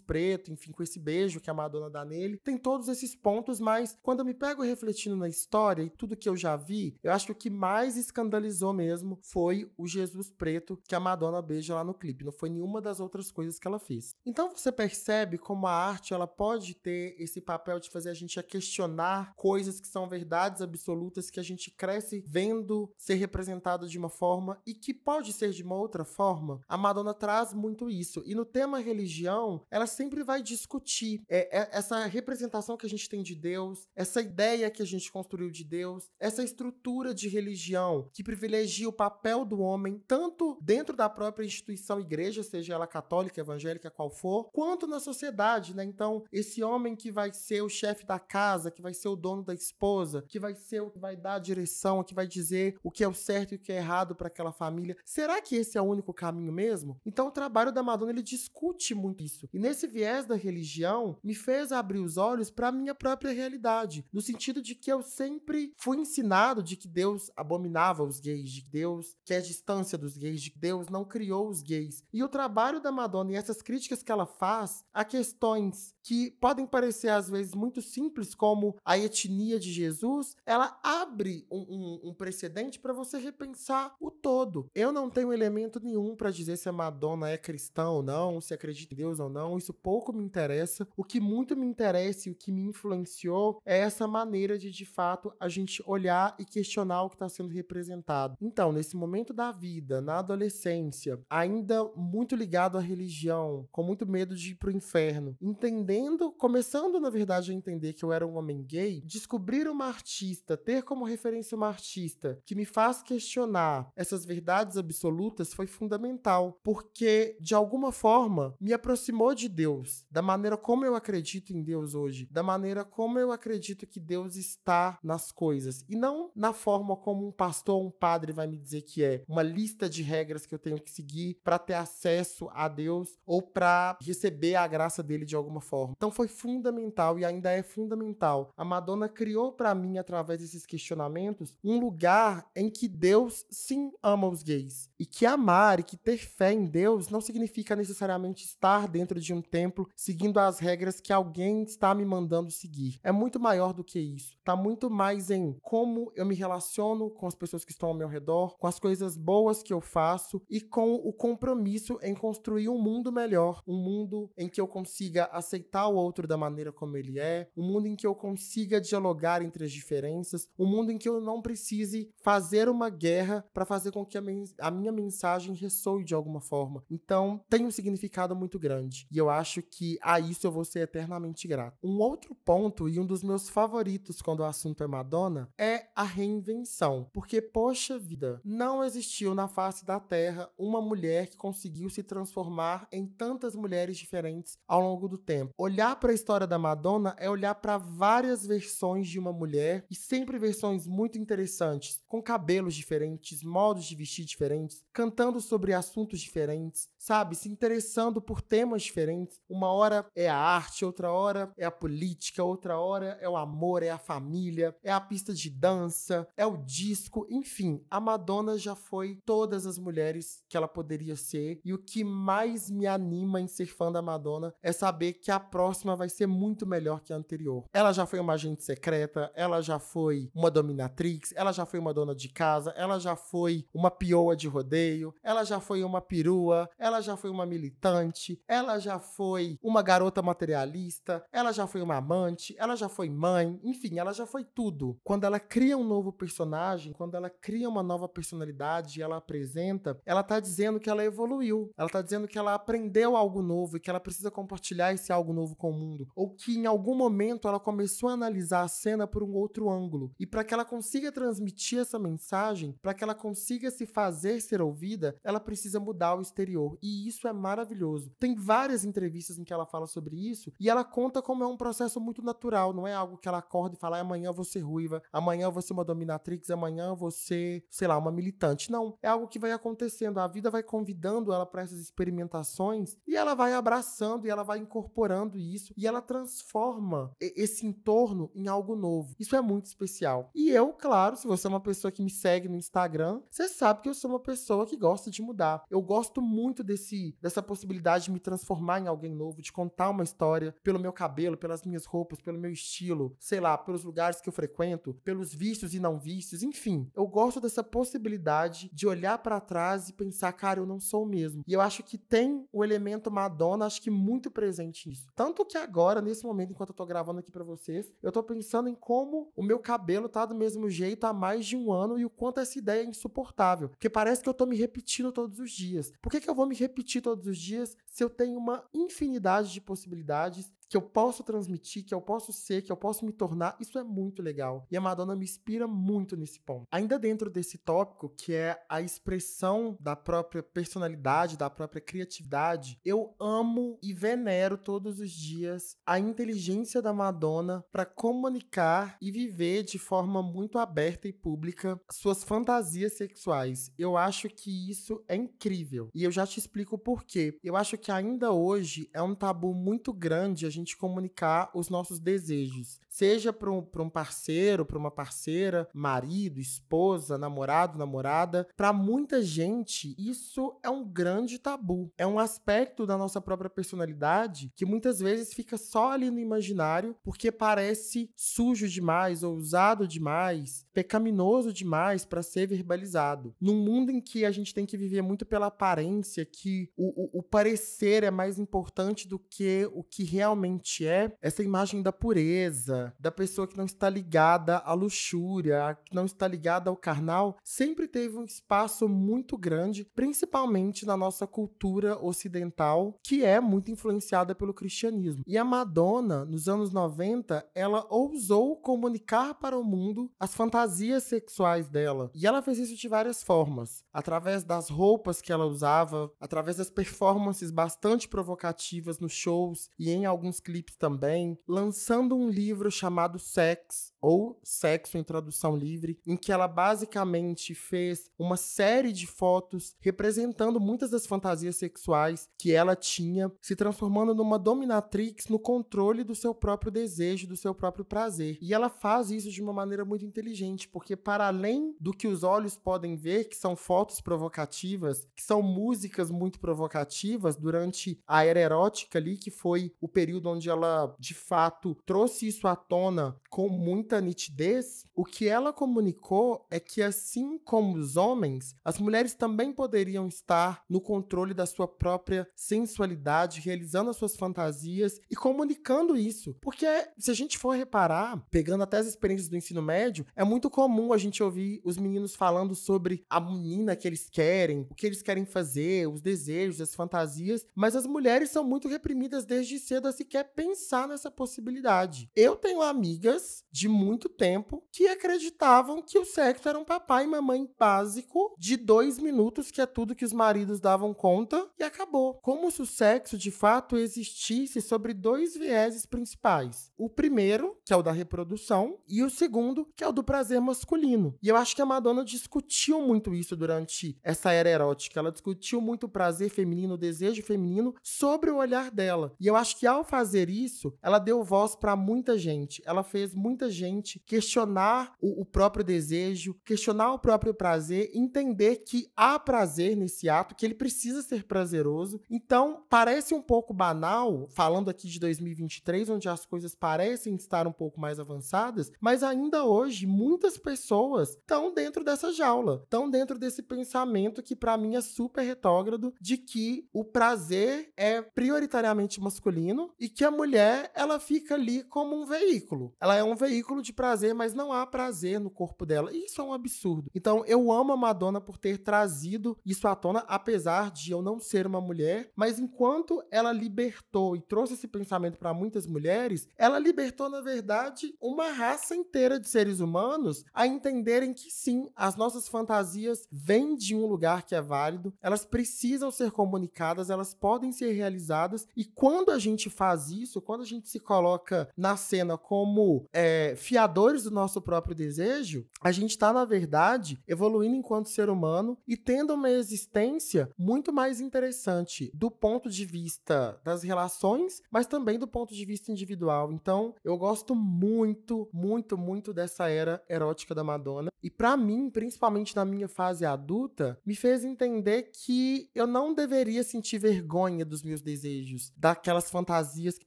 [0.00, 2.38] preto, enfim, com esse beijo que a Madonna dá nele.
[2.38, 6.28] Tem todos esses pontos, mas quando eu me pego refletindo na história e tudo que
[6.28, 10.78] eu já vi, eu acho que o que mais escandalizou mesmo foi o Jesus preto
[10.86, 12.24] que a Madonna beija lá no clipe.
[12.24, 14.14] Não foi nenhuma das outras coisas que ela fez.
[14.24, 18.38] Então você percebe como a arte ela pode ter esse papel de fazer a gente
[18.38, 23.98] a questionar coisas que são verdades absolutas que a gente cresce vendo ser representado de
[23.98, 26.60] uma forma e que pode ser de uma outra forma.
[26.68, 28.22] A Madonna traz muito isso.
[28.26, 33.08] E no tema religião, ela sempre vai discutir é, é, essa representação que a gente
[33.08, 38.08] tem de Deus, essa ideia que a gente construiu de Deus, essa estrutura de religião
[38.12, 43.40] que privilegia o papel do homem, tanto dentro da própria instituição igreja, seja ela católica,
[43.40, 45.84] evangélica, qual for, quanto na sociedade, né?
[45.84, 49.42] Então, esse homem que vai ser o chefe da casa, que vai ser o dono
[49.42, 52.90] da esposa, que vai ser o que vai dar a direção, que vai dizer o
[52.90, 54.96] que é o certo e o que é errado para aquela família.
[55.04, 57.00] Será que esse é o único caminho mesmo?
[57.04, 59.48] Então, o trabalho da Madonna ele discute muito isso.
[59.52, 64.04] E nesse viés da religião, me fez abrir os olhos para a minha própria realidade,
[64.12, 68.62] no sentido de que eu sempre fui ensinado de que Deus abominava os gays, de
[68.62, 72.02] que Deus quer distância dos gays, de que Deus não criou os gays.
[72.12, 76.66] E o trabalho da Madonna e essas críticas que ela faz a questões que podem
[76.66, 82.12] parecer às vezes muito simples, como a etnia de Jesus, ela abre um, um, um
[82.12, 84.68] precedente para você repensar o todo.
[84.74, 88.52] Eu não tenho elemento nenhum para dizer se a Madonna é cristã ou não, se
[88.52, 90.84] acredita em Deus ou não, isso pouco me interessa.
[90.96, 94.84] O que muito me interessa e o que me influenciou é essa maneira de, de
[94.84, 98.36] fato, a gente olhar e questionar o que está sendo representado.
[98.40, 104.34] Então, nesse momento da vida, na adolescência, ainda muito ligado à religião, com muito medo
[104.34, 105.99] de ir pro inferno, entendendo,
[106.38, 110.82] começando na verdade a entender que eu era um homem gay, descobrir uma artista, ter
[110.82, 117.54] como referência uma artista que me faz questionar essas verdades absolutas foi fundamental, porque de
[117.54, 122.42] alguma forma me aproximou de Deus, da maneira como eu acredito em Deus hoje, da
[122.42, 127.32] maneira como eu acredito que Deus está nas coisas e não na forma como um
[127.32, 130.58] pastor ou um padre vai me dizer que é uma lista de regras que eu
[130.58, 135.36] tenho que seguir para ter acesso a Deus ou para receber a graça dele de
[135.36, 135.79] alguma forma.
[135.96, 138.52] Então foi fundamental e ainda é fundamental.
[138.56, 144.28] A Madonna criou para mim através desses questionamentos um lugar em que Deus sim ama
[144.28, 148.88] os gays e que amar e que ter fé em Deus não significa necessariamente estar
[148.88, 152.98] dentro de um templo seguindo as regras que alguém está me mandando seguir.
[153.02, 154.36] É muito maior do que isso.
[154.44, 158.08] Tá muito mais em como eu me relaciono com as pessoas que estão ao meu
[158.08, 162.78] redor, com as coisas boas que eu faço e com o compromisso em construir um
[162.78, 166.96] mundo melhor, um mundo em que eu consiga aceitar aceitar o outro da maneira como
[166.96, 170.98] ele é, um mundo em que eu consiga dialogar entre as diferenças, um mundo em
[170.98, 174.22] que eu não precise fazer uma guerra para fazer com que a,
[174.60, 176.84] a, minha mensagem ressoe de alguma forma.
[176.90, 179.06] Então, tem um significado muito grande.
[179.10, 181.78] E eu acho que a isso eu vou ser eternamente grato.
[181.82, 186.02] Um outro ponto e um dos meus favoritos quando o assunto é Madonna é a
[186.02, 187.08] reinvenção.
[187.12, 192.88] Porque, poxa vida, não existiu na face da Terra uma mulher que conseguiu se transformar
[192.90, 195.52] em tantas mulheres diferentes ao longo do tempo.
[195.62, 199.94] Olhar para a história da Madonna é olhar para várias versões de uma mulher e
[199.94, 206.88] sempre versões muito interessantes, com cabelos diferentes, modos de vestir diferentes, cantando sobre assuntos diferentes,
[207.00, 207.34] sabe?
[207.34, 209.40] Se interessando por temas diferentes.
[209.48, 213.82] Uma hora é a arte, outra hora é a política, outra hora é o amor,
[213.82, 217.82] é a família, é a pista de dança, é o disco, enfim.
[217.90, 222.70] A Madonna já foi todas as mulheres que ela poderia ser e o que mais
[222.70, 226.66] me anima em ser fã da Madonna é saber que a próxima vai ser muito
[226.66, 227.64] melhor que a anterior.
[227.72, 231.94] Ela já foi uma agente secreta, ela já foi uma dominatrix, ela já foi uma
[231.94, 236.68] dona de casa, ela já foi uma pioa de rodeio, ela já foi uma perua,
[236.78, 241.96] ela já foi uma militante, ela já foi uma garota materialista, ela já foi uma
[241.96, 244.98] amante, ela já foi mãe, enfim, ela já foi tudo.
[245.04, 250.00] Quando ela cria um novo personagem, quando ela cria uma nova personalidade e ela apresenta,
[250.06, 253.80] ela tá dizendo que ela evoluiu, ela tá dizendo que ela aprendeu algo novo e
[253.80, 257.46] que ela precisa compartilhar esse algo novo com o mundo, ou que em algum momento
[257.46, 260.12] ela começou a analisar a cena por um outro ângulo.
[260.18, 264.62] E para que ela consiga transmitir essa mensagem, para que ela consiga se fazer ser
[264.62, 266.78] ouvida, ela precisa mudar o exterior.
[266.82, 268.12] E isso é maravilhoso.
[268.18, 271.56] Tem várias entrevistas em que ela fala sobre isso e ela conta como é um
[271.56, 274.60] processo muito natural, não é algo que ela acorda e fala amanhã eu vou ser
[274.60, 278.70] ruiva, amanhã eu vou ser uma dominatrix, amanhã eu vou ser, sei lá, uma militante.
[278.70, 280.18] Não, é algo que vai acontecendo.
[280.18, 284.58] A vida vai convidando ela para essas experimentações e ela vai abraçando e ela vai
[284.58, 289.14] incorporando isso e ela transforma esse entorno em algo novo.
[289.18, 290.30] Isso é muito especial.
[290.34, 293.82] E eu, claro, se você é uma pessoa que me segue no Instagram, você sabe
[293.82, 295.64] que eu sou uma pessoa que gosta de mudar.
[295.70, 300.04] Eu gosto muito desse dessa possibilidade de me transformar em alguém novo, de contar uma
[300.04, 304.28] história pelo meu cabelo, pelas minhas roupas, pelo meu estilo, sei lá, pelos lugares que
[304.28, 306.90] eu frequento, pelos vícios e não vícios, enfim.
[306.94, 311.06] Eu gosto dessa possibilidade de olhar para trás e pensar, cara, eu não sou o
[311.06, 311.42] mesmo.
[311.46, 315.06] E eu acho que tem o elemento Madonna, acho que muito presente nisso.
[315.16, 318.68] Tanto que agora, nesse momento, enquanto eu tô gravando aqui para vocês, eu tô pensando
[318.68, 322.04] em como o meu cabelo tá do mesmo jeito há mais de um ano e
[322.04, 323.70] o quanto essa ideia é insuportável.
[323.70, 325.92] Porque parece que eu tô me repetindo todos os dias.
[326.00, 329.52] Por que, que eu vou me repetir todos os dias se eu tenho uma infinidade
[329.52, 333.56] de possibilidades que eu posso transmitir, que eu posso ser, que eu posso me tornar,
[333.58, 334.68] isso é muito legal.
[334.70, 336.68] E a Madonna me inspira muito nesse ponto.
[336.70, 343.16] Ainda dentro desse tópico, que é a expressão da própria personalidade, da própria criatividade, eu
[343.18, 349.78] amo e venero todos os dias a inteligência da Madonna para comunicar e viver de
[349.78, 353.72] forma muito aberta e pública suas fantasias sexuais.
[353.76, 355.90] Eu acho que isso é incrível.
[355.92, 357.36] E eu já te explico por quê.
[357.42, 361.68] Eu acho que ainda hoje é um tabu muito grande a gente gente comunicar os
[361.68, 368.46] nossos desejos, seja para um, um parceiro, para uma parceira, marido, esposa, namorado, namorada.
[368.56, 371.92] Para muita gente, isso é um grande tabu.
[371.96, 376.96] É um aspecto da nossa própria personalidade que muitas vezes fica só ali no imaginário
[377.02, 383.34] porque parece sujo demais, ousado demais, pecaminoso demais para ser verbalizado.
[383.40, 387.20] Num mundo em que a gente tem que viver muito pela aparência, que o, o,
[387.20, 391.92] o parecer é mais importante do que o que realmente realmente é essa imagem da
[391.92, 397.36] pureza, da pessoa que não está ligada à luxúria, que não está ligada ao carnal,
[397.44, 404.34] sempre teve um espaço muito grande, principalmente na nossa cultura ocidental, que é muito influenciada
[404.34, 405.22] pelo cristianismo.
[405.26, 411.68] E a Madonna, nos anos 90, ela ousou comunicar para o mundo as fantasias sexuais
[411.68, 412.10] dela.
[412.14, 416.70] E ela fez isso de várias formas, através das roupas que ela usava, através das
[416.70, 423.89] performances bastante provocativas nos shows e em alguns clipes também, lançando um livro chamado Sex,
[424.00, 430.60] ou Sexo em tradução livre, em que ela basicamente fez uma série de fotos representando
[430.60, 436.34] muitas das fantasias sexuais que ela tinha, se transformando numa dominatrix no controle do seu
[436.34, 438.38] próprio desejo, do seu próprio prazer.
[438.40, 442.22] E ela faz isso de uma maneira muito inteligente, porque para além do que os
[442.22, 448.40] olhos podem ver, que são fotos provocativas, que são músicas muito provocativas durante a era
[448.40, 453.48] erótica ali, que foi o período onde ela de fato trouxe isso à tona com
[453.48, 459.14] muito muita nitidez, o que ela comunicou é que, assim como os homens, as mulheres
[459.14, 465.96] também poderiam estar no controle da sua própria sensualidade, realizando as suas fantasias e comunicando
[465.96, 466.36] isso.
[466.40, 466.66] Porque
[466.98, 470.92] se a gente for reparar, pegando até as experiências do ensino médio, é muito comum
[470.92, 475.02] a gente ouvir os meninos falando sobre a menina que eles querem, o que eles
[475.02, 479.92] querem fazer, os desejos, as fantasias, mas as mulheres são muito reprimidas desde cedo a
[479.92, 482.08] sequer pensar nessa possibilidade.
[482.14, 487.06] Eu tenho amigas de muito tempo que acreditavam que o sexo era um papai e
[487.06, 492.14] mamãe básico de dois minutos, que é tudo que os maridos davam conta, e acabou.
[492.22, 496.70] Como se o sexo de fato existisse sobre dois vieses principais.
[496.76, 500.40] O primeiro, que é o da reprodução, e o segundo, que é o do prazer
[500.40, 501.16] masculino.
[501.22, 505.00] E eu acho que a Madonna discutiu muito isso durante essa era erótica.
[505.00, 509.14] Ela discutiu muito o prazer feminino, o desejo feminino sobre o olhar dela.
[509.18, 512.62] E eu acho que ao fazer isso, ela deu voz para muita gente.
[512.66, 513.69] Ela fez muita gente
[514.06, 520.34] questionar o, o próprio desejo, questionar o próprio prazer, entender que há prazer nesse ato,
[520.34, 522.00] que ele precisa ser prazeroso.
[522.10, 527.52] Então, parece um pouco banal, falando aqui de 2023, onde as coisas parecem estar um
[527.52, 533.42] pouco mais avançadas, mas ainda hoje muitas pessoas estão dentro dessa jaula, estão dentro desse
[533.42, 539.88] pensamento que para mim é super retrógrado de que o prazer é prioritariamente masculino e
[539.88, 542.74] que a mulher ela fica ali como um veículo.
[542.80, 545.92] Ela é um veículo de prazer, mas não há prazer no corpo dela.
[545.92, 546.90] Isso é um absurdo.
[546.94, 551.18] Então eu amo a Madonna por ter trazido isso à tona, apesar de eu não
[551.18, 556.58] ser uma mulher, mas enquanto ela libertou e trouxe esse pensamento para muitas mulheres, ela
[556.58, 562.28] libertou na verdade uma raça inteira de seres humanos a entenderem que sim, as nossas
[562.28, 567.72] fantasias vêm de um lugar que é válido, elas precisam ser comunicadas, elas podem ser
[567.72, 572.86] realizadas e quando a gente faz isso, quando a gente se coloca na cena como
[572.92, 578.56] é, fiadores do nosso próprio desejo, a gente está, na verdade, evoluindo enquanto ser humano
[578.64, 585.00] e tendo uma existência muito mais interessante do ponto de vista das relações, mas também
[585.00, 586.30] do ponto de vista individual.
[586.30, 590.92] Então, eu gosto muito, muito, muito dessa era erótica da Madonna.
[591.02, 596.44] E para mim, principalmente na minha fase adulta, me fez entender que eu não deveria
[596.44, 599.86] sentir vergonha dos meus desejos, daquelas fantasias que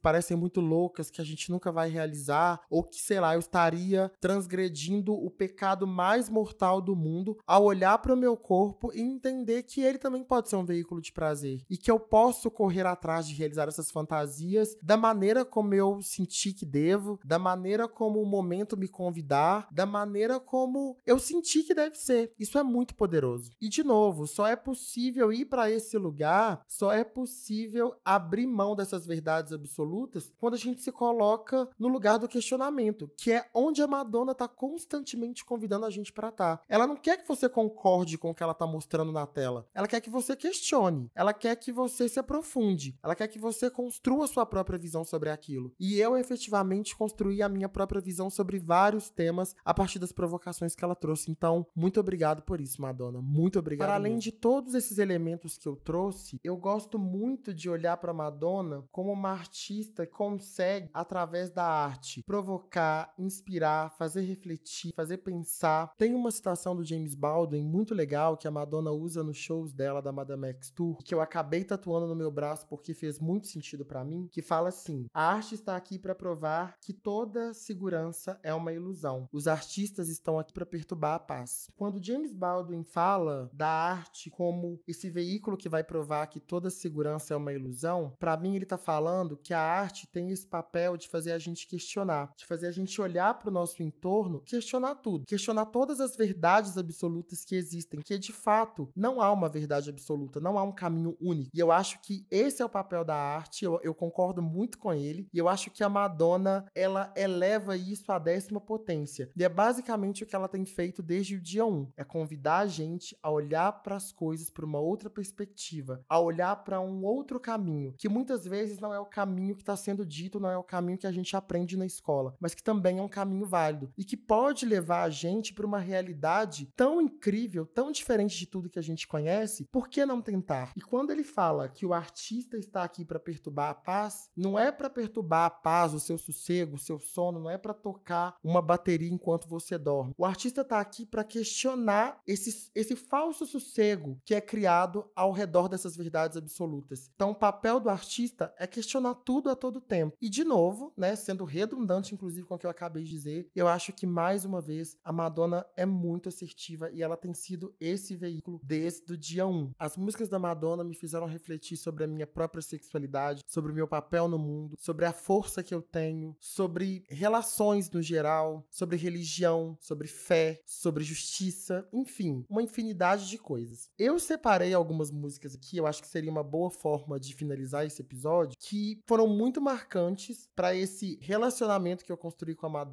[0.00, 4.10] parecem muito loucas, que a gente nunca vai realizar, ou que, sei lá, eu estaria
[4.20, 9.62] transgredindo o pecado mais mortal do mundo ao olhar para o meu corpo e entender
[9.62, 13.28] que ele também pode ser um veículo de prazer e que eu posso correr atrás
[13.28, 18.26] de realizar essas fantasias da maneira como eu senti que devo, da maneira como o
[18.26, 22.32] momento me convidar, da maneira como eu senti que deve ser.
[22.36, 23.52] Isso é muito poderoso.
[23.60, 28.74] E de novo, só é possível ir para esse lugar, só é possível abrir mão
[28.74, 33.82] dessas verdades absolutas quando a gente se coloca no lugar do questionamento, que é onde
[33.82, 36.56] a Madonna está constantemente convidando a gente para estar.
[36.58, 36.62] Tá.
[36.68, 39.66] Ela não quer que você concorde com o que ela está mostrando na tela.
[39.74, 41.10] Ela quer que você questione.
[41.14, 42.96] Ela quer que você se aprofunde.
[43.02, 45.72] Ela quer que você construa sua própria visão sobre aquilo.
[45.78, 50.74] E eu efetivamente construí a minha própria visão sobre vários temas a partir das provocações
[50.74, 51.30] que ela trouxe.
[51.30, 53.20] Então, muito obrigado por isso, Madonna.
[53.20, 53.86] Muito obrigado.
[53.86, 58.12] Para além de todos esses elementos que eu trouxe, eu gosto muito de olhar para
[58.12, 65.92] Madonna como uma artista que consegue, através da arte, provocar, inspirar, fazer refletir, fazer pensar.
[65.96, 70.00] Tem uma citação do James Baldwin muito legal que a Madonna usa nos shows dela
[70.00, 73.84] da Madame X Tour, que eu acabei tatuando no meu braço porque fez muito sentido
[73.84, 78.52] para mim, que fala assim: "A arte está aqui para provar que toda segurança é
[78.52, 79.28] uma ilusão.
[79.32, 84.80] Os artistas estão aqui para perturbar a paz." Quando James Baldwin fala da arte como
[84.86, 88.76] esse veículo que vai provar que toda segurança é uma ilusão, para mim ele tá
[88.76, 92.72] falando que a arte tem esse papel de fazer a gente questionar, de fazer a
[92.72, 98.00] gente olhar para o nosso entorno, questionar tudo, questionar todas as verdades absolutas que existem,
[98.00, 101.50] que de fato não há uma verdade absoluta, não há um caminho único.
[101.54, 104.92] E eu acho que esse é o papel da arte, eu, eu concordo muito com
[104.92, 109.30] ele, e eu acho que a Madonna, ela eleva isso à décima potência.
[109.36, 112.66] E é basicamente o que ela tem feito desde o dia 1, é convidar a
[112.66, 117.38] gente a olhar para as coisas por uma outra perspectiva, a olhar para um outro
[117.38, 120.62] caminho, que muitas vezes não é o caminho que está sendo dito, não é o
[120.62, 124.04] caminho que a gente aprende na escola, mas que também é um caminho válido e
[124.04, 128.78] que pode levar a gente para uma realidade tão incrível, tão diferente de tudo que
[128.78, 130.72] a gente conhece, por que não tentar?
[130.76, 134.70] E quando ele fala que o artista está aqui para perturbar a paz, não é
[134.70, 138.62] para perturbar a paz, o seu sossego, o seu sono, não é para tocar uma
[138.62, 140.14] bateria enquanto você dorme.
[140.16, 145.68] O artista tá aqui para questionar esse, esse falso sossego que é criado ao redor
[145.68, 147.10] dessas verdades absolutas.
[147.14, 150.16] Então, o papel do artista é questionar tudo a todo tempo.
[150.20, 153.68] E, de novo, né, sendo redundante, inclusive, com o que eu acabei de dizer, eu
[153.68, 158.14] acho que, mais uma vez, a Madonna é muito assertiva e ela tem sido esse
[158.14, 159.72] veículo desde o dia 1.
[159.78, 163.88] As músicas da Madonna me fizeram refletir sobre a minha própria sexualidade, sobre o meu
[163.88, 169.76] papel no mundo, sobre a força que eu tenho, sobre relações no geral, sobre religião,
[169.80, 173.90] sobre fé, sobre justiça, enfim, uma infinidade de coisas.
[173.98, 178.02] Eu separei algumas músicas aqui, eu acho que seria uma boa forma de finalizar esse
[178.02, 182.83] episódio, que foram muito marcantes para esse relacionamento que eu construí com a Madonna,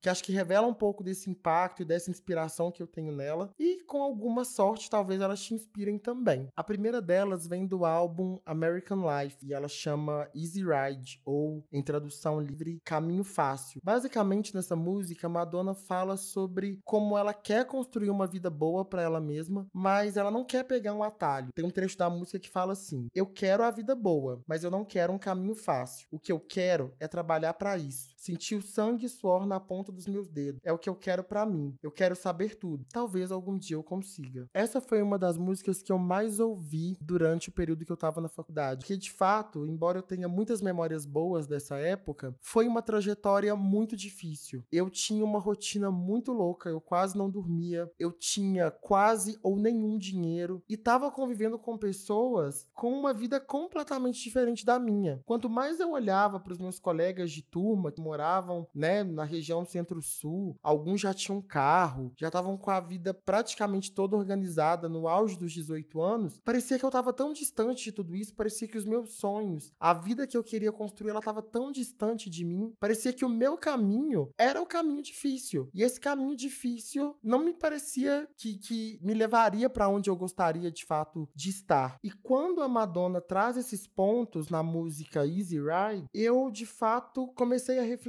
[0.00, 3.50] que acho que revela um pouco desse impacto e dessa inspiração que eu tenho nela,
[3.58, 6.48] e com alguma sorte, talvez elas te inspirem também.
[6.56, 11.82] A primeira delas vem do álbum American Life e ela chama Easy Ride, ou em
[11.82, 13.80] tradução livre, Caminho Fácil.
[13.82, 19.20] Basicamente, nessa música, Madonna fala sobre como ela quer construir uma vida boa para ela
[19.20, 21.52] mesma, mas ela não quer pegar um atalho.
[21.54, 24.70] Tem um trecho da música que fala assim: Eu quero a vida boa, mas eu
[24.70, 26.06] não quero um caminho fácil.
[26.10, 28.09] O que eu quero é trabalhar para isso.
[28.20, 30.60] Sentir o sangue e suor na ponta dos meus dedos.
[30.62, 31.74] É o que eu quero para mim.
[31.82, 32.84] Eu quero saber tudo.
[32.92, 34.46] Talvez algum dia eu consiga.
[34.52, 38.20] Essa foi uma das músicas que eu mais ouvi durante o período que eu tava
[38.20, 38.84] na faculdade.
[38.84, 43.96] Que de fato, embora eu tenha muitas memórias boas dessa época, foi uma trajetória muito
[43.96, 44.62] difícil.
[44.70, 49.96] Eu tinha uma rotina muito louca, eu quase não dormia, eu tinha quase ou nenhum
[49.96, 55.22] dinheiro e tava convivendo com pessoas com uma vida completamente diferente da minha.
[55.24, 59.64] Quanto mais eu olhava para os meus colegas de turma que moravam, né, na região
[59.64, 60.56] centro-sul.
[60.62, 65.52] Alguns já tinham carro, já estavam com a vida praticamente toda organizada no auge dos
[65.52, 66.40] 18 anos.
[66.44, 69.94] Parecia que eu estava tão distante de tudo isso, parecia que os meus sonhos, a
[69.94, 72.72] vida que eu queria construir, ela estava tão distante de mim.
[72.80, 75.68] Parecia que o meu caminho era o caminho difícil.
[75.72, 80.70] E esse caminho difícil não me parecia que, que me levaria para onde eu gostaria
[80.70, 81.96] de fato de estar.
[82.02, 87.78] E quando a Madonna traz esses pontos na música Easy Ride, eu de fato comecei
[87.78, 87.99] a refletir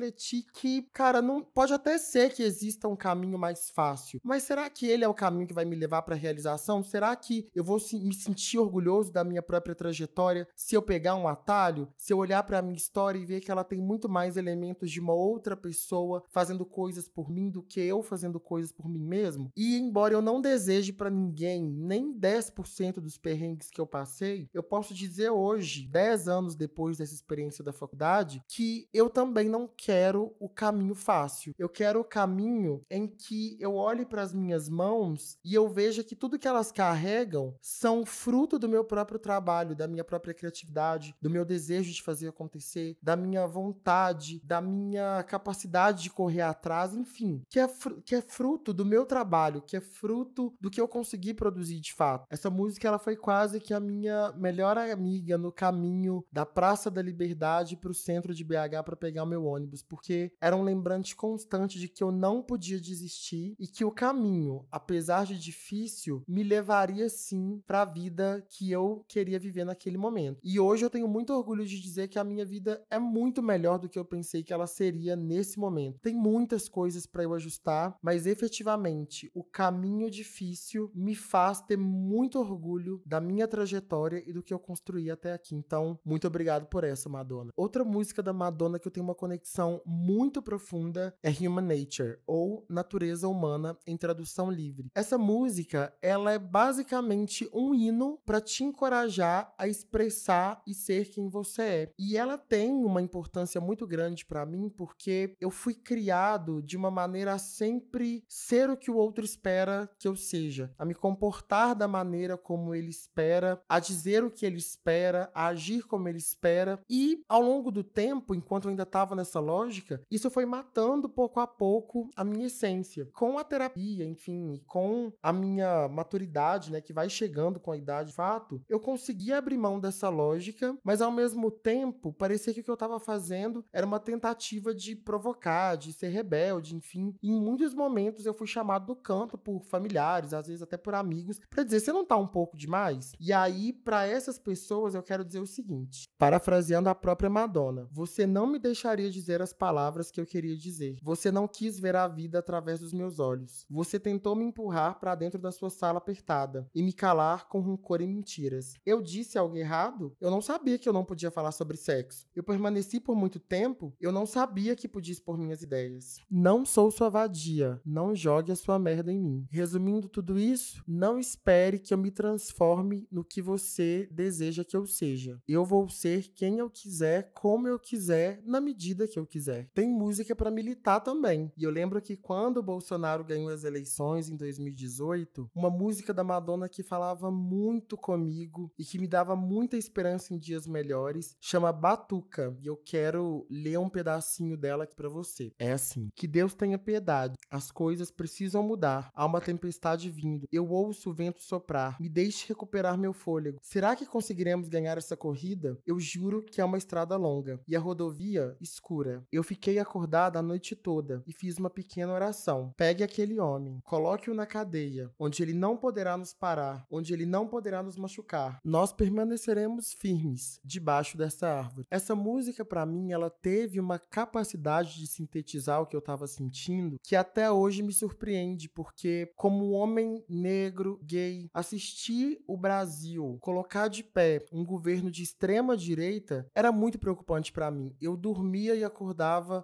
[0.53, 4.85] que, cara, não pode até ser que exista um caminho mais fácil, mas será que
[4.85, 6.83] ele é o caminho que vai me levar para a realização?
[6.83, 11.27] Será que eu vou me sentir orgulhoso da minha própria trajetória se eu pegar um
[11.27, 14.37] atalho, se eu olhar para a minha história e ver que ela tem muito mais
[14.37, 18.87] elementos de uma outra pessoa fazendo coisas por mim do que eu fazendo coisas por
[18.87, 19.51] mim mesmo?
[19.55, 24.63] E embora eu não deseje para ninguém nem 10% dos perrengues que eu passei, eu
[24.63, 30.35] posso dizer hoje, 10 anos depois dessa experiência da faculdade, que eu também não quero
[30.39, 31.55] o caminho fácil.
[31.57, 36.03] Eu quero o caminho em que eu olhe para as minhas mãos e eu veja
[36.03, 41.15] que tudo que elas carregam são fruto do meu próprio trabalho, da minha própria criatividade,
[41.19, 46.93] do meu desejo de fazer acontecer, da minha vontade, da minha capacidade de correr atrás,
[46.93, 47.67] enfim, que é,
[48.05, 51.93] que é fruto do meu trabalho, que é fruto do que eu consegui produzir de
[51.93, 52.27] fato.
[52.29, 57.01] Essa música ela foi quase que a minha melhor amiga no caminho da Praça da
[57.01, 60.63] Liberdade para o centro de BH para pegar o meu ônibus ônibus, porque era um
[60.63, 66.23] lembrante constante de que eu não podia desistir e que o caminho, apesar de difícil,
[66.27, 70.39] me levaria sim para a vida que eu queria viver naquele momento.
[70.43, 73.79] E hoje eu tenho muito orgulho de dizer que a minha vida é muito melhor
[73.79, 75.99] do que eu pensei que ela seria nesse momento.
[76.01, 82.39] Tem muitas coisas para eu ajustar, mas efetivamente o caminho difícil me faz ter muito
[82.39, 85.55] orgulho da minha trajetória e do que eu construí até aqui.
[85.55, 87.51] Então, muito obrigado por essa, Madonna.
[87.55, 92.17] Outra música da Madonna que eu tenho uma conexão definição muito profunda é Human Nature,
[92.25, 94.89] ou Natureza Humana em tradução livre.
[94.95, 101.29] Essa música, ela é basicamente um hino para te encorajar a expressar e ser quem
[101.29, 101.91] você é.
[101.97, 106.89] E ela tem uma importância muito grande para mim porque eu fui criado de uma
[106.89, 111.75] maneira a sempre ser o que o outro espera que eu seja, a me comportar
[111.75, 116.17] da maneira como ele espera, a dizer o que ele espera, a agir como ele
[116.17, 116.79] espera.
[116.89, 121.39] E ao longo do tempo, enquanto eu ainda estava nessa lógica, isso foi matando pouco
[121.39, 123.07] a pouco a minha essência.
[123.13, 128.09] Com a terapia, enfim, com a minha maturidade, né, que vai chegando com a idade,
[128.09, 132.63] de fato, eu consegui abrir mão dessa lógica, mas ao mesmo tempo, parecia que o
[132.63, 137.13] que eu estava fazendo era uma tentativa de provocar, de ser rebelde, enfim.
[137.21, 140.93] E em muitos momentos eu fui chamado do canto por familiares, às vezes até por
[140.93, 143.11] amigos, para dizer: "Você não tá um pouco demais?".
[143.19, 148.25] E aí, para essas pessoas, eu quero dizer o seguinte, parafraseando a própria Madonna: "Você
[148.25, 150.97] não me deixaria dizer dizer as palavras que eu queria dizer.
[151.01, 153.65] Você não quis ver a vida através dos meus olhos.
[153.69, 158.01] Você tentou me empurrar para dentro da sua sala apertada e me calar com rancor
[158.01, 158.73] e mentiras.
[158.85, 160.13] Eu disse algo errado?
[160.19, 162.27] Eu não sabia que eu não podia falar sobre sexo.
[162.35, 166.17] Eu permaneci por muito tempo, eu não sabia que podia expor minhas ideias.
[166.29, 169.47] Não sou sua vadia, não jogue a sua merda em mim.
[169.49, 174.85] Resumindo tudo isso, não espere que eu me transforme no que você deseja que eu
[174.85, 175.39] seja.
[175.47, 179.69] Eu vou ser quem eu quiser, como eu quiser, na medida que eu quiser.
[179.73, 181.51] Tem música para militar também.
[181.57, 186.23] E eu lembro que quando o Bolsonaro ganhou as eleições em 2018, uma música da
[186.23, 191.71] Madonna que falava muito comigo e que me dava muita esperança em dias melhores, chama
[191.71, 192.55] Batuca.
[192.61, 195.51] E eu quero ler um pedacinho dela aqui para você.
[195.59, 197.35] É assim: Que Deus tenha piedade.
[197.49, 199.09] As coisas precisam mudar.
[199.13, 200.47] Há uma tempestade vindo.
[200.51, 201.97] Eu ouço o vento soprar.
[201.99, 203.59] Me deixe recuperar meu fôlego.
[203.61, 205.77] Será que conseguiremos ganhar essa corrida?
[205.85, 209.10] Eu juro que é uma estrada longa e a rodovia escura.
[209.31, 212.73] Eu fiquei acordada a noite toda e fiz uma pequena oração.
[212.77, 217.47] Pegue aquele homem, coloque-o na cadeia, onde ele não poderá nos parar, onde ele não
[217.47, 218.59] poderá nos machucar.
[218.63, 221.87] Nós permaneceremos firmes debaixo dessa árvore.
[221.89, 226.99] Essa música para mim ela teve uma capacidade de sintetizar o que eu estava sentindo
[227.03, 234.03] que até hoje me surpreende, porque como homem negro, gay, assistir o Brasil colocar de
[234.03, 237.95] pé um governo de extrema direita era muito preocupante para mim.
[237.99, 239.00] Eu dormia e acordava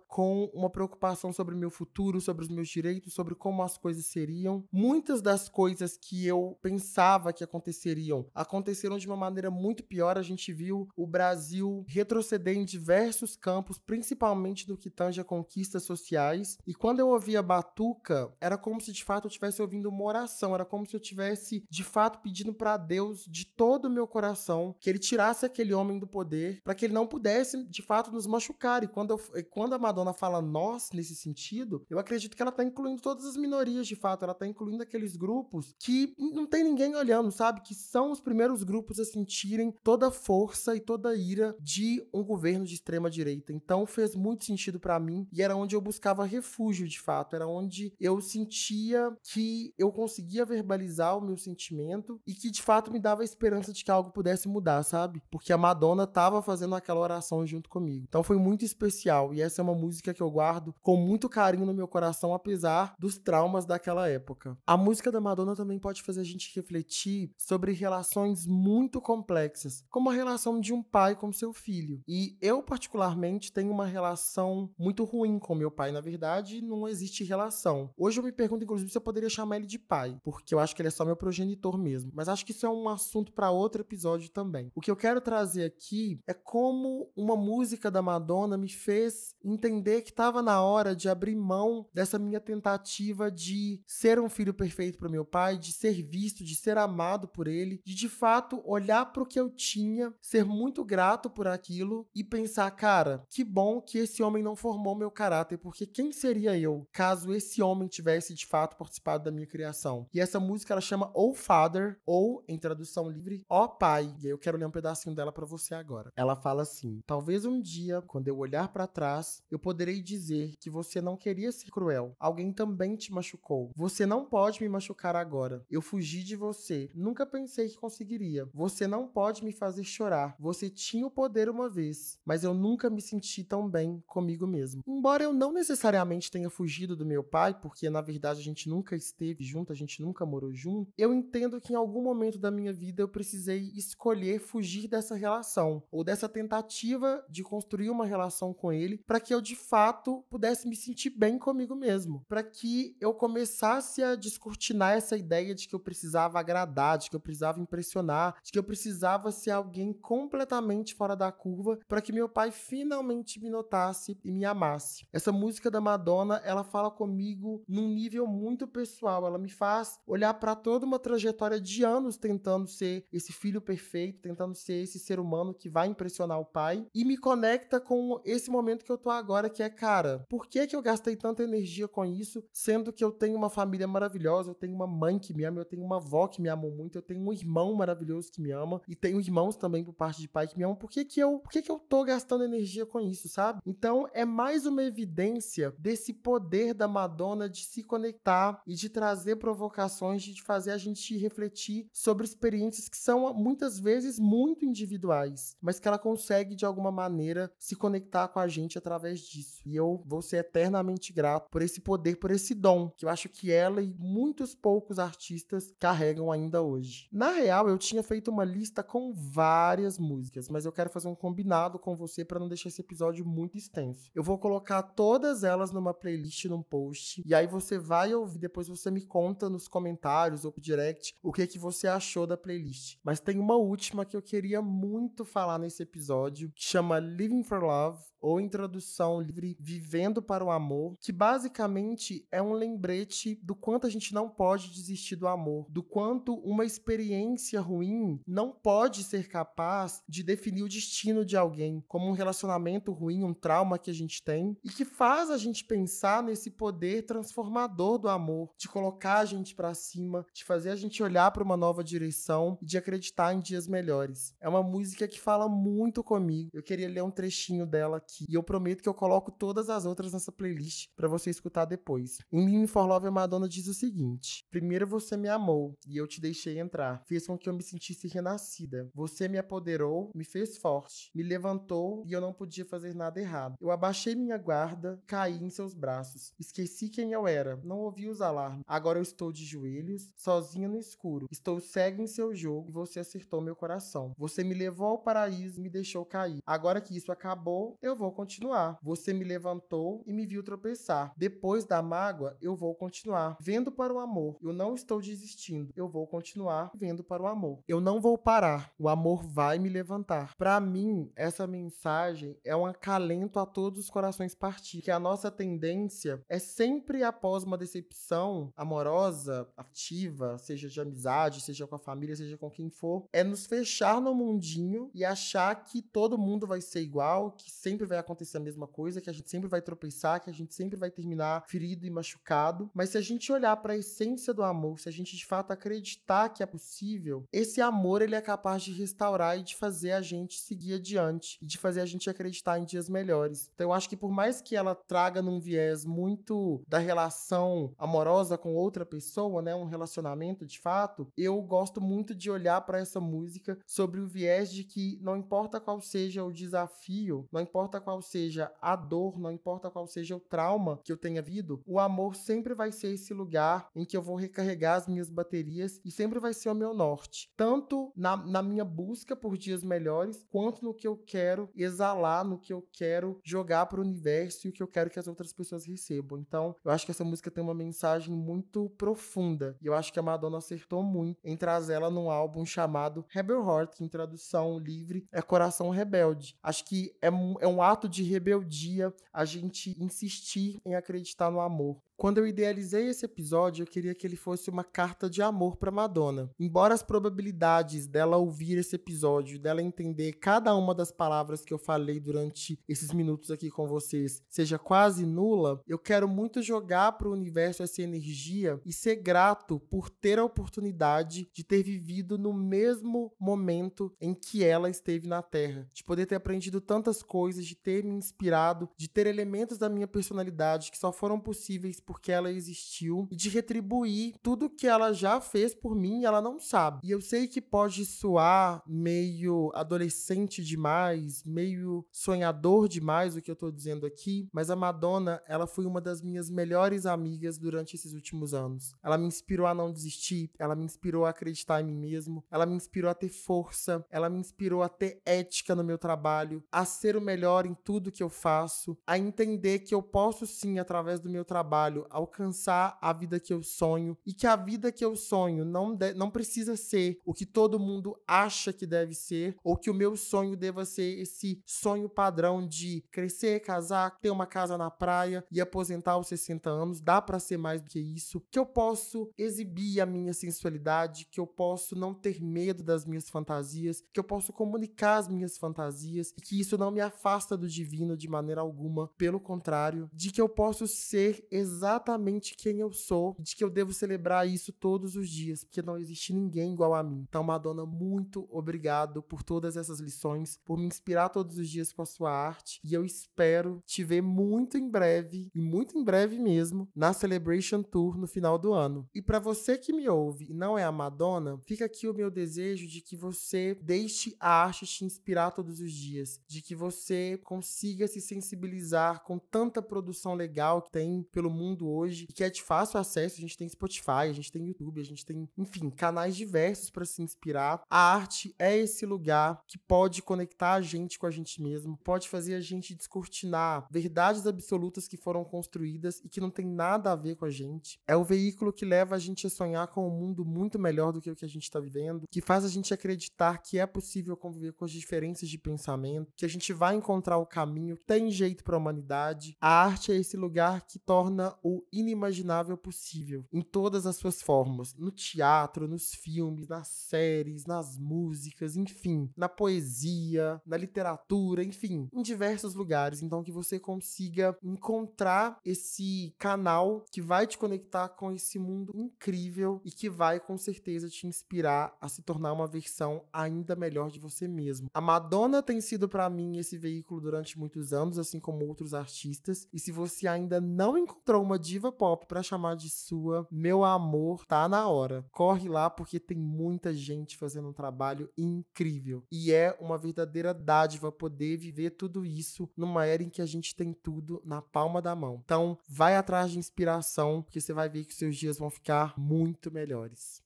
[0.07, 4.05] com uma preocupação sobre o meu futuro, sobre os meus direitos, sobre como as coisas
[4.05, 4.63] seriam.
[4.71, 10.17] Muitas das coisas que eu pensava que aconteceriam aconteceram de uma maneira muito pior.
[10.17, 15.83] A gente viu o Brasil retroceder em diversos campos, principalmente no que tange a conquistas
[15.83, 16.57] sociais.
[16.65, 20.53] E quando eu ouvia Batuca, era como se de fato eu estivesse ouvindo uma oração,
[20.53, 24.75] era como se eu tivesse de fato pedindo para Deus de todo o meu coração
[24.79, 28.27] que ele tirasse aquele homem do poder, para que ele não pudesse de fato nos
[28.27, 28.83] machucar.
[28.83, 32.63] E quando, eu, quando a Madonna fala nós nesse sentido, eu acredito que ela tá
[32.63, 36.95] incluindo todas as minorias de fato, ela tá incluindo aqueles grupos que não tem ninguém
[36.95, 37.61] olhando, sabe?
[37.61, 42.05] Que são os primeiros grupos a sentirem toda a força e toda a ira de
[42.13, 43.53] um governo de extrema direita.
[43.53, 47.47] Então fez muito sentido para mim e era onde eu buscava refúgio de fato, era
[47.47, 52.99] onde eu sentia que eu conseguia verbalizar o meu sentimento e que de fato me
[52.99, 55.21] dava a esperança de que algo pudesse mudar, sabe?
[55.32, 58.05] Porque a Madonna tava fazendo aquela oração junto comigo.
[58.07, 61.65] Então foi muito especial e essa é uma música que eu guardo com muito carinho
[61.65, 64.57] no meu coração, apesar dos traumas daquela época.
[64.65, 70.09] A música da Madonna também pode fazer a gente refletir sobre relações muito complexas, como
[70.09, 72.01] a relação de um pai com seu filho.
[72.07, 75.91] E eu, particularmente, tenho uma relação muito ruim com meu pai.
[75.91, 77.89] Na verdade, não existe relação.
[77.97, 80.76] Hoje eu me pergunto, inclusive, se eu poderia chamar ele de pai, porque eu acho
[80.76, 82.11] que ele é só meu progenitor mesmo.
[82.13, 84.72] Mas acho que isso é um assunto para outro episódio também.
[84.76, 89.07] O que eu quero trazer aqui é como uma música da Madonna me fez
[89.43, 94.53] entender que estava na hora de abrir mão dessa minha tentativa de ser um filho
[94.53, 98.62] perfeito para meu pai, de ser visto, de ser amado por ele, de de fato
[98.64, 103.43] olhar para o que eu tinha, ser muito grato por aquilo e pensar, cara, que
[103.43, 107.88] bom que esse homem não formou meu caráter, porque quem seria eu caso esse homem
[107.88, 110.08] tivesse de fato participado da minha criação?
[110.14, 114.16] E essa música ela chama Oh Father, ou em tradução livre, Ó oh Pai.
[114.22, 116.12] E aí eu quero ler um pedacinho dela para você agora.
[116.16, 120.72] Ela fala assim: Talvez um dia, quando eu olhar para trás, eu poderei dizer que
[120.72, 122.16] você não queria ser cruel.
[122.20, 123.70] Alguém também te machucou.
[123.76, 125.64] Você não pode me machucar agora.
[125.70, 126.89] Eu fugi de você.
[126.95, 128.50] Nunca pensei que conseguiria.
[128.56, 130.36] Você não pode me fazer chorar.
[130.39, 134.82] Você tinha o poder uma vez, mas eu nunca me senti tão bem comigo mesmo.
[134.88, 138.95] Embora eu não necessariamente tenha fugido do meu pai, porque na verdade a gente nunca
[138.95, 142.74] esteve junto, a gente nunca morou junto, eu entendo que em algum momento da minha
[142.74, 148.74] vida eu precisei escolher fugir dessa relação ou dessa tentativa de construir uma relação com
[148.74, 153.13] ele para que eu de fato pudesse me sentir bem comigo mesmo, para que eu
[153.13, 158.36] começasse a descortinar essa ideia de que eu precisava agradar, de que eu precisava impressionar,
[158.43, 163.41] de que eu precisava ser alguém completamente fora da curva para que meu pai finalmente
[163.41, 165.07] me notasse e me amasse.
[165.11, 170.34] Essa música da Madonna, ela fala comigo num nível muito pessoal, ela me faz olhar
[170.34, 175.19] para toda uma trajetória de anos tentando ser esse filho perfeito, tentando ser esse ser
[175.19, 179.09] humano que vai impressionar o pai e me conecta com esse momento que eu tô
[179.09, 183.03] agora que é, cara, por que que eu gastei tanta energia com isso, sendo que
[183.03, 185.97] eu tenho uma família maravilhosa, eu tenho uma mãe que me ama, eu tenho uma
[185.97, 189.20] avó que me ama muito, eu tenho um irmão maravilhoso que me ama e tenho
[189.20, 190.76] irmãos também por parte de pai que me amam.
[190.76, 193.61] Por que que eu, por que que eu tô gastando energia com isso, sabe?
[193.65, 199.38] Então é mais uma evidência desse poder da Madonna de se conectar e de trazer
[199.38, 205.80] provocações, de fazer a gente refletir sobre experiências que são muitas vezes muito individuais, mas
[205.80, 209.62] que ela consegue de alguma maneira se conectar com a gente através disso.
[209.66, 213.30] E eu vou ser eternamente grato por esse poder, por esse dom que eu acho
[213.30, 217.08] que ela e muitos poucos artistas carregam ainda hoje.
[217.12, 221.16] Na real, eu tinha feito uma lista com várias músicas, mas eu quero fazer um
[221.16, 224.10] combinado com você para não deixar esse episódio muito extenso.
[224.16, 228.68] Eu vou colocar todas elas numa playlist, num post, e aí você vai ouvir, depois
[228.68, 232.97] você me conta nos comentários ou direct o que que você achou da playlist.
[233.03, 237.62] Mas tem uma última que eu queria muito falar nesse episódio, que chama Living for
[237.62, 243.55] Love, ou em tradução livre, Vivendo para o Amor, que basicamente é um lembrete do
[243.55, 249.03] quanto a gente não pode desistir do amor, do quanto uma experiência ruim não pode
[249.03, 253.89] ser capaz de definir o destino de alguém, como um relacionamento ruim, um trauma que
[253.89, 258.68] a gente tem, e que faz a gente pensar nesse poder transformador do amor, de
[258.68, 262.65] colocar a gente para cima, de fazer a gente olhar para uma nova direção e
[262.65, 264.36] de acreditar em dias melhores.
[264.39, 266.49] É uma música que fala muito comigo.
[266.53, 269.86] Eu queria ler um trechinho dela aqui e eu prometo que eu coloco todas as
[269.86, 272.20] outras nessa playlist para você escutar depois.
[272.32, 276.08] Em Living for Love, a Madonna diz o seguinte: Primeiro você me amou e eu
[276.08, 277.03] te deixei entrar.
[277.05, 278.89] Fez com que eu me sentisse renascida.
[278.93, 283.55] Você me apoderou, me fez forte, me levantou e eu não podia fazer nada errado.
[283.60, 286.34] Eu abaixei minha guarda, caí em seus braços.
[286.39, 288.64] Esqueci quem eu era, não ouvi os alarmes.
[288.66, 291.28] Agora eu estou de joelhos, sozinha no escuro.
[291.32, 294.14] Estou cega em seu jogo e você acertou meu coração.
[294.18, 296.39] Você me levou ao paraíso e me deixou cair.
[296.45, 298.78] Agora que isso acabou, eu vou continuar.
[298.82, 301.12] Você me levantou e me viu tropeçar.
[301.18, 303.38] Depois da mágoa, eu vou continuar.
[303.41, 304.38] Vendo para o amor.
[304.41, 305.74] Eu não estou desistindo.
[305.76, 307.60] Eu vou continuar vendo para o amor.
[307.68, 308.72] Eu não vou parar.
[308.78, 310.36] O amor vai me levantar.
[310.38, 314.86] Para mim, essa mensagem é um acalento a todos os corações partidos.
[314.86, 321.66] Que a nossa tendência é sempre após uma decepção amorosa, ativa, seja de amizade, seja
[321.66, 325.82] com a família, seja com quem for, é nos fechar no mundinho e achar que
[325.82, 329.29] todo mundo vai ser igual, que sempre vai acontecer a mesma coisa, que a gente
[329.29, 332.69] sempre vai tropeçar, que a gente sempre vai terminar ferido e machucado.
[332.73, 335.51] Mas se a gente olhar para a essência do amor, se a gente de fato
[335.51, 340.01] acreditar que é possível, esse amor ele é capaz de restaurar e de fazer a
[340.01, 343.49] gente seguir adiante e de fazer a gente acreditar em dias melhores.
[343.53, 348.38] Então eu acho que por mais que ela traga num viés muito da relação amorosa
[348.38, 352.99] com outra pessoa, né, um relacionamento de fato, eu gosto muito de olhar para essa
[352.99, 358.01] música sobre o viés de que não importa qual seja o desafio, não importa qual
[358.01, 362.15] seja a dor, não importa qual seja o trauma que eu tenha vivido, o amor
[362.15, 366.19] sempre vai ser esse lugar em que eu vou recarregar as minhas baterias e sempre
[366.19, 367.32] vai ser o meu norte.
[367.36, 372.39] Tanto na, na minha busca por dias melhores, quanto no que eu quero exalar, no
[372.39, 375.32] que eu quero jogar para o universo e o que eu quero que as outras
[375.32, 376.19] pessoas recebam.
[376.19, 379.57] Então, eu acho que essa música tem uma mensagem muito profunda.
[379.61, 383.45] E eu acho que a Madonna acertou muito em trazer ela num álbum chamado Rebel
[383.45, 386.36] Heart, que em tradução livre é Coração Rebelde.
[386.41, 391.82] Acho que é, é um ato de rebeldia a gente insistir em acreditar no amor.
[391.98, 395.72] Quando eu idealizei esse episódio, eu queria que ele fosse uma carta de amor para
[395.72, 396.30] Madonna.
[396.39, 401.58] Embora as probabilidades dela ouvir esse episódio, dela entender cada uma das palavras que eu
[401.58, 407.10] falei durante esses minutos aqui com vocês, seja quase nula, eu quero muito jogar para
[407.10, 412.32] o universo essa energia e ser grato por ter a oportunidade de ter vivido no
[412.32, 417.56] mesmo momento em que ela esteve na Terra, de poder ter aprendido tantas coisas, de
[417.56, 422.31] ter me inspirado, de ter elementos da minha personalidade que só foram possíveis porque ela
[422.31, 426.81] existiu e de retribuir tudo que ela já fez por mim e ela não sabe.
[426.83, 433.35] E eu sei que pode soar meio adolescente demais, meio sonhador demais o que eu
[433.35, 437.93] tô dizendo aqui, mas a Madonna, ela foi uma das minhas melhores amigas durante esses
[437.93, 438.75] últimos anos.
[438.83, 442.45] Ela me inspirou a não desistir, ela me inspirou a acreditar em mim mesmo, ela
[442.45, 446.65] me inspirou a ter força, ela me inspirou a ter ética no meu trabalho, a
[446.65, 450.99] ser o melhor em tudo que eu faço, a entender que eu posso sim, através
[450.99, 454.84] do meu trabalho, trabalho, alcançar a vida que eu sonho e que a vida que
[454.84, 459.36] eu sonho não, de, não precisa ser o que todo mundo acha que deve ser
[459.43, 464.25] ou que o meu sonho deva ser esse sonho padrão de crescer, casar, ter uma
[464.25, 466.82] casa na praia e aposentar aos 60 anos.
[466.82, 468.23] Dá para ser mais do que isso.
[468.32, 473.09] Que eu posso exibir a minha sensualidade, que eu posso não ter medo das minhas
[473.09, 477.47] fantasias, que eu posso comunicar as minhas fantasias e que isso não me afasta do
[477.47, 478.88] divino de maneira alguma.
[478.97, 483.49] Pelo contrário, de que eu posso ser exatamente exatamente quem eu sou, de que eu
[483.49, 487.05] devo celebrar isso todos os dias, porque não existe ninguém igual a mim.
[487.07, 491.82] Então, Madonna, muito obrigado por todas essas lições, por me inspirar todos os dias com
[491.82, 496.18] a sua arte, e eu espero te ver muito em breve, e muito em breve
[496.18, 498.88] mesmo, na Celebration Tour no final do ano.
[498.95, 502.09] E para você que me ouve e não é a Madonna, fica aqui o meu
[502.09, 507.20] desejo de que você deixe a arte te inspirar todos os dias, de que você
[507.24, 512.43] consiga se sensibilizar com tanta produção legal que tem pelo mundo hoje, que é de
[512.43, 513.18] fácil acesso.
[513.18, 516.86] A gente tem Spotify, a gente tem YouTube, a gente tem, enfim, canais diversos para
[516.86, 517.62] se inspirar.
[517.70, 522.10] A arte é esse lugar que pode conectar a gente com a gente mesmo, pode
[522.10, 526.95] fazer a gente descortinar verdades absolutas que foram construídas e que não tem nada a
[526.95, 527.80] ver com a gente.
[527.88, 531.01] É o veículo que leva a gente a sonhar com um mundo muito melhor do
[531.01, 534.16] que o que a gente está vivendo, que faz a gente acreditar que é possível
[534.18, 538.10] conviver com as diferenças de pensamento, que a gente vai encontrar o caminho, que tem
[538.12, 539.36] jeito para a humanidade.
[539.39, 544.74] A arte é esse lugar que torna o inimaginável possível em todas as suas formas,
[544.76, 552.02] no teatro, nos filmes, nas séries, nas músicas, enfim, na poesia, na literatura, enfim, em
[552.02, 553.02] diversos lugares.
[553.02, 559.62] Então que você consiga encontrar esse canal que vai te conectar com esse mundo incrível
[559.64, 564.00] e que vai com certeza te inspirar a se tornar uma versão ainda melhor de
[564.00, 564.70] você mesmo.
[564.74, 569.48] A Madonna tem sido para mim esse veículo durante muitos anos, assim como outros artistas.
[569.54, 574.25] E se você ainda não encontrou uma diva pop para chamar de sua, meu amor,
[574.25, 575.05] tá na hora.
[575.11, 579.03] Corre lá porque tem muita gente fazendo um trabalho incrível.
[579.11, 583.55] E é uma verdadeira dádiva poder viver tudo isso numa era em que a gente
[583.55, 585.21] tem tudo na palma da mão.
[585.23, 589.51] Então, vai atrás de inspiração, porque você vai ver que seus dias vão ficar muito
[589.51, 590.23] melhores.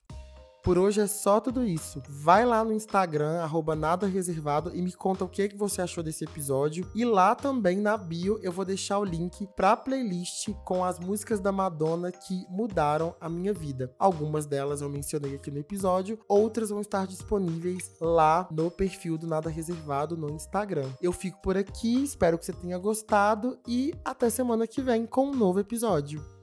[0.64, 2.01] Por hoje é só tudo isso.
[2.07, 6.03] Vai lá no Instagram, arroba nada reservado, e me conta o que, que você achou
[6.03, 6.88] desse episódio.
[6.93, 11.39] E lá também na bio eu vou deixar o link pra playlist com as músicas
[11.39, 13.93] da Madonna que mudaram a minha vida.
[13.97, 19.28] Algumas delas eu mencionei aqui no episódio, outras vão estar disponíveis lá no perfil do
[19.28, 20.89] Nada Reservado no Instagram.
[21.01, 25.28] Eu fico por aqui, espero que você tenha gostado e até semana que vem com
[25.28, 26.41] um novo episódio.